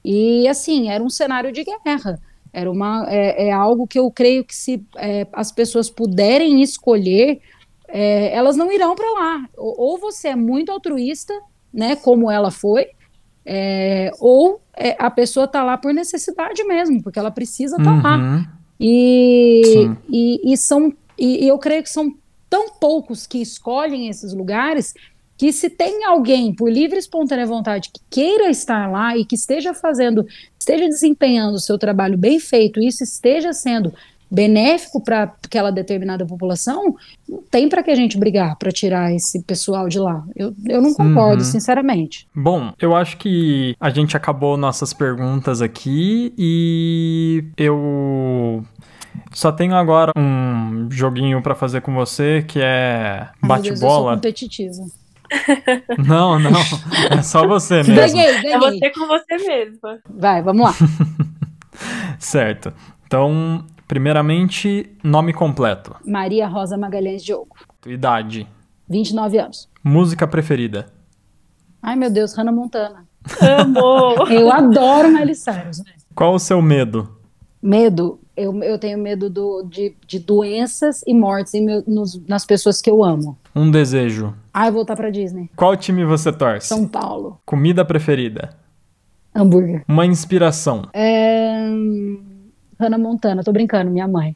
[0.04, 2.20] E assim, era um cenário de guerra.
[2.52, 7.40] Era uma, é, é algo que eu creio que se é, as pessoas puderem escolher,
[7.88, 9.50] é, elas não irão para lá.
[9.56, 11.34] Ou, você é muito altruísta,
[11.72, 12.88] né, como ela foi,
[13.46, 18.16] é, ou é, a pessoa está lá por necessidade mesmo, porque ela precisa estar tá
[18.16, 18.34] uhum.
[18.36, 18.54] lá.
[18.80, 22.16] E, e, e, são, e, e eu creio que são
[22.50, 24.94] tão poucos que escolhem esses lugares
[25.40, 29.36] que se tem alguém por livre e espontânea vontade que queira estar lá e que
[29.36, 30.28] esteja fazendo,
[30.60, 33.94] esteja desempenhando o seu trabalho bem feito, e isso esteja sendo
[34.30, 36.94] benéfico para aquela determinada população,
[37.28, 40.26] não tem para que a gente brigar para tirar esse pessoal de lá.
[40.36, 41.50] Eu, eu não concordo, uhum.
[41.50, 42.28] sinceramente.
[42.36, 48.62] Bom, eu acho que a gente acabou nossas perguntas aqui e eu
[49.32, 54.16] só tenho agora um joguinho para fazer com você que é bate-bola.
[54.16, 54.99] competitiva.
[56.06, 56.52] Não, não.
[57.12, 57.96] É só você mesmo.
[57.96, 58.54] Ganhei, ganhei.
[58.54, 59.80] É você com você mesmo.
[60.10, 60.74] Vai, vamos lá.
[62.20, 62.74] certo.
[63.06, 65.96] Então, Primeiramente, nome completo.
[66.06, 67.56] Maria Rosa Magalhães Diogo.
[67.88, 68.48] Idade.
[68.88, 69.68] 29 anos.
[69.84, 70.86] Música preferida.
[71.82, 73.08] Ai, meu Deus, Hannah Montana.
[73.42, 74.28] Amo!
[74.30, 75.82] Eu adoro Miley Cyrus.
[76.14, 77.19] Qual o seu medo?
[77.62, 78.20] Medo?
[78.36, 82.90] Eu, eu tenho medo do, de, de doenças e mortes meu, nos, nas pessoas que
[82.90, 83.38] eu amo.
[83.54, 84.34] Um desejo.
[84.54, 85.50] Ai, voltar pra Disney.
[85.56, 86.68] Qual time você torce?
[86.68, 87.38] São Paulo.
[87.46, 88.56] Comida preferida?
[89.36, 89.84] Hambúrguer.
[89.88, 90.88] Uma inspiração?
[90.94, 91.70] É...
[92.80, 94.36] Hannah Montana, tô brincando, minha mãe.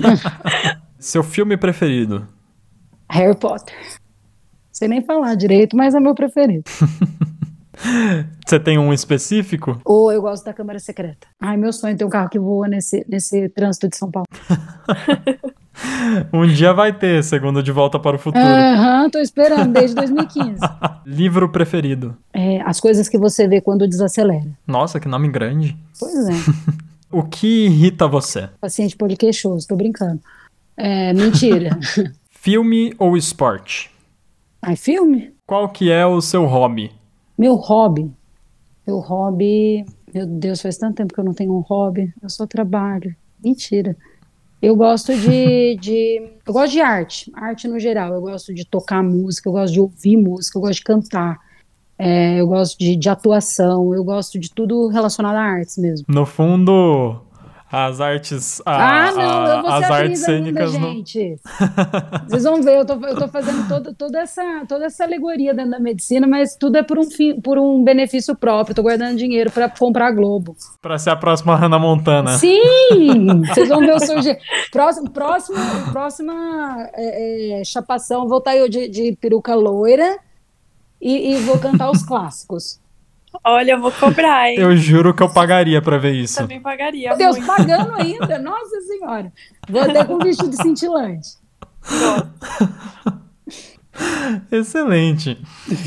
[0.98, 2.26] Seu filme preferido?
[3.10, 3.74] Harry Potter.
[4.72, 6.64] Sei nem falar direito, mas é meu preferido.
[8.54, 9.80] Você tem um específico?
[9.84, 11.26] Ou eu gosto da Câmara Secreta.
[11.42, 14.28] Ai, meu sonho é ter um carro que voa nesse, nesse trânsito de São Paulo.
[16.32, 18.44] um dia vai ter, segundo De Volta para o Futuro.
[18.44, 20.60] Aham, uhum, tô esperando, desde 2015.
[21.04, 22.16] Livro preferido?
[22.32, 24.46] É, As Coisas que Você Vê Quando Desacelera.
[24.64, 25.76] Nossa, que nome grande.
[25.98, 26.32] Pois é.
[27.10, 28.50] O que irrita você?
[28.60, 30.20] Paciente poliqueixoso, tô brincando.
[30.76, 31.76] É, mentira.
[32.30, 33.90] filme ou esporte?
[34.62, 35.32] Ai, filme.
[35.44, 36.92] Qual que é o seu hobby?
[37.36, 38.12] Meu hobby?
[38.86, 39.84] Meu hobby...
[40.14, 42.12] Meu Deus, faz tanto tempo que eu não tenho um hobby.
[42.22, 43.16] Eu só trabalho.
[43.42, 43.96] Mentira.
[44.62, 48.14] Eu gosto de, de, eu gosto de arte, arte no geral.
[48.14, 51.38] Eu gosto de tocar música, eu gosto de ouvir música, eu gosto de cantar.
[51.98, 56.06] É, eu gosto de, de, atuação, eu gosto de tudo relacionado a artes mesmo.
[56.08, 57.20] No fundo,
[57.74, 58.62] as artes.
[58.64, 60.74] A, ah, não, eu vou as artes cênicas.
[60.74, 61.36] Ainda, gente.
[62.28, 65.72] Vocês vão ver, eu tô, eu tô fazendo toda, toda, essa, toda essa alegoria dentro
[65.72, 68.74] da medicina, mas tudo é por um, fim, por um benefício próprio.
[68.74, 70.56] Tô guardando dinheiro para comprar Globo.
[70.80, 72.38] Para ser a próxima Hannah Montana.
[72.38, 73.42] Sim!
[73.52, 74.38] Vocês vão ver o surgir.
[74.70, 75.58] Próximo, próximo,
[75.92, 76.32] próxima
[76.94, 80.18] é, é, chapação, vou estar eu de, de peruca loira
[81.00, 82.83] e, e vou cantar os clássicos.
[83.42, 84.58] Olha, eu vou cobrar, hein?
[84.58, 86.38] Eu juro que eu pagaria pra ver isso.
[86.38, 87.08] Também pagaria.
[87.10, 87.46] Meu Deus, muito.
[87.46, 88.38] pagando ainda?
[88.38, 89.32] Nossa Senhora.
[89.68, 91.30] Vou até com vestido cintilante.
[94.50, 95.38] Excelente.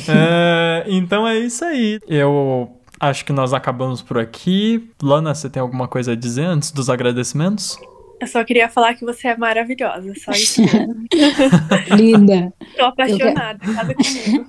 [0.07, 1.99] É, então é isso aí.
[2.07, 4.89] Eu acho que nós acabamos por aqui.
[5.01, 7.77] Lana, você tem alguma coisa a dizer antes dos agradecimentos?
[8.19, 10.61] Eu só queria falar que você é maravilhosa, só isso
[11.95, 12.51] Linda.
[12.75, 13.75] Tô apaixonada, eu...
[13.75, 14.47] casa comigo.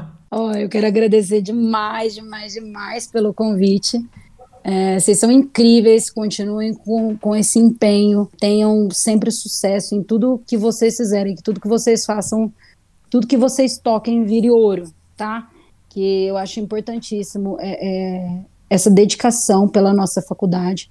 [0.30, 3.98] oh, eu quero agradecer demais, demais, demais pelo convite.
[4.62, 10.56] É, vocês são incríveis, continuem com, com esse empenho, tenham sempre sucesso em tudo que
[10.56, 12.52] vocês fizerem, que tudo que vocês façam,
[13.08, 14.84] tudo que vocês toquem vire ouro,
[15.16, 15.48] tá?
[15.88, 20.90] Que eu acho importantíssimo é, é, essa dedicação pela nossa faculdade,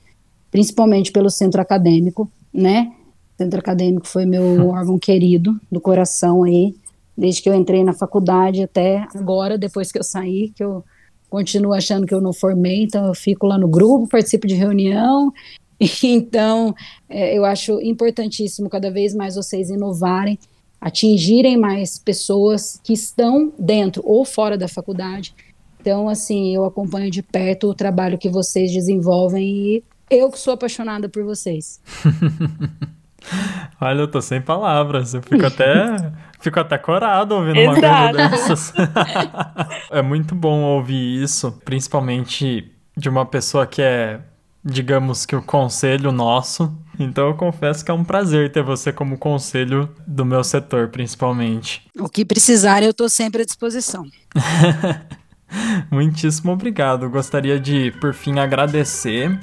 [0.49, 2.91] principalmente pelo centro acadêmico, né?
[3.35, 6.73] O centro acadêmico foi meu órgão querido do coração aí
[7.19, 10.83] desde que eu entrei na faculdade até agora, depois que eu saí, que eu
[11.29, 15.31] continuo achando que eu não formei, então eu fico lá no grupo, participo de reunião,
[16.01, 16.73] então
[17.09, 20.39] é, eu acho importantíssimo cada vez mais vocês inovarem,
[20.79, 25.35] atingirem mais pessoas que estão dentro ou fora da faculdade.
[25.81, 30.53] Então, assim, eu acompanho de perto o trabalho que vocês desenvolvem e eu que sou
[30.53, 31.81] apaixonada por vocês.
[33.79, 37.79] Olha, eu tô sem palavras, eu fico até Fico até corado ouvindo Exato.
[37.79, 38.73] uma coisa dessas.
[39.91, 44.21] é muito bom ouvir isso, principalmente de uma pessoa que é,
[44.63, 46.73] digamos que o conselho nosso.
[46.97, 51.81] Então eu confesso que é um prazer ter você como conselho do meu setor, principalmente.
[51.97, 54.05] O que precisar, eu estou sempre à disposição.
[55.89, 57.09] Muitíssimo obrigado.
[57.09, 59.37] Gostaria de, por fim, agradecer,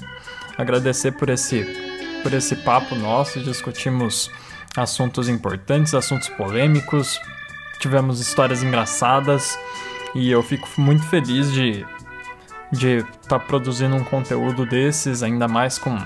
[0.57, 1.67] agradecer por esse,
[2.23, 3.41] por esse papo nosso.
[3.41, 4.31] Discutimos
[4.77, 7.21] assuntos importantes, assuntos polêmicos,
[7.79, 9.59] tivemos histórias engraçadas
[10.15, 11.85] e eu fico muito feliz de
[12.73, 15.97] de estar tá produzindo um conteúdo desses, ainda mais com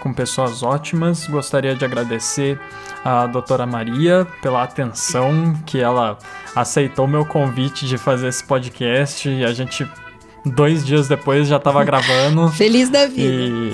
[0.00, 1.26] com pessoas ótimas.
[1.26, 2.58] Gostaria de agradecer
[3.04, 6.18] a doutora Maria pela atenção que ela
[6.54, 9.86] aceitou meu convite de fazer esse podcast e a gente
[10.44, 12.48] dois dias depois já estava gravando.
[12.54, 13.22] Feliz da vida.
[13.22, 13.72] E...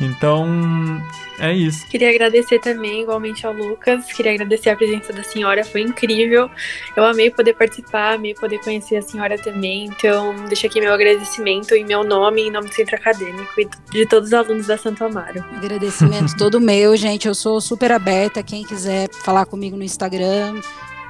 [0.04, 1.02] então,
[1.38, 1.86] é isso.
[1.88, 4.06] Queria agradecer também, igualmente ao Lucas.
[4.12, 6.50] Queria agradecer a presença da senhora, foi incrível.
[6.96, 9.86] Eu amei poder participar, amei poder conhecer a senhora também.
[9.86, 14.06] Então, deixo aqui meu agradecimento em meu nome, em nome do Centro Acadêmico e de
[14.06, 15.44] todos os alunos da Santo Amaro.
[15.56, 17.26] Agradecimento todo meu, gente.
[17.26, 18.42] Eu sou super aberta.
[18.42, 20.60] Quem quiser falar comigo no Instagram,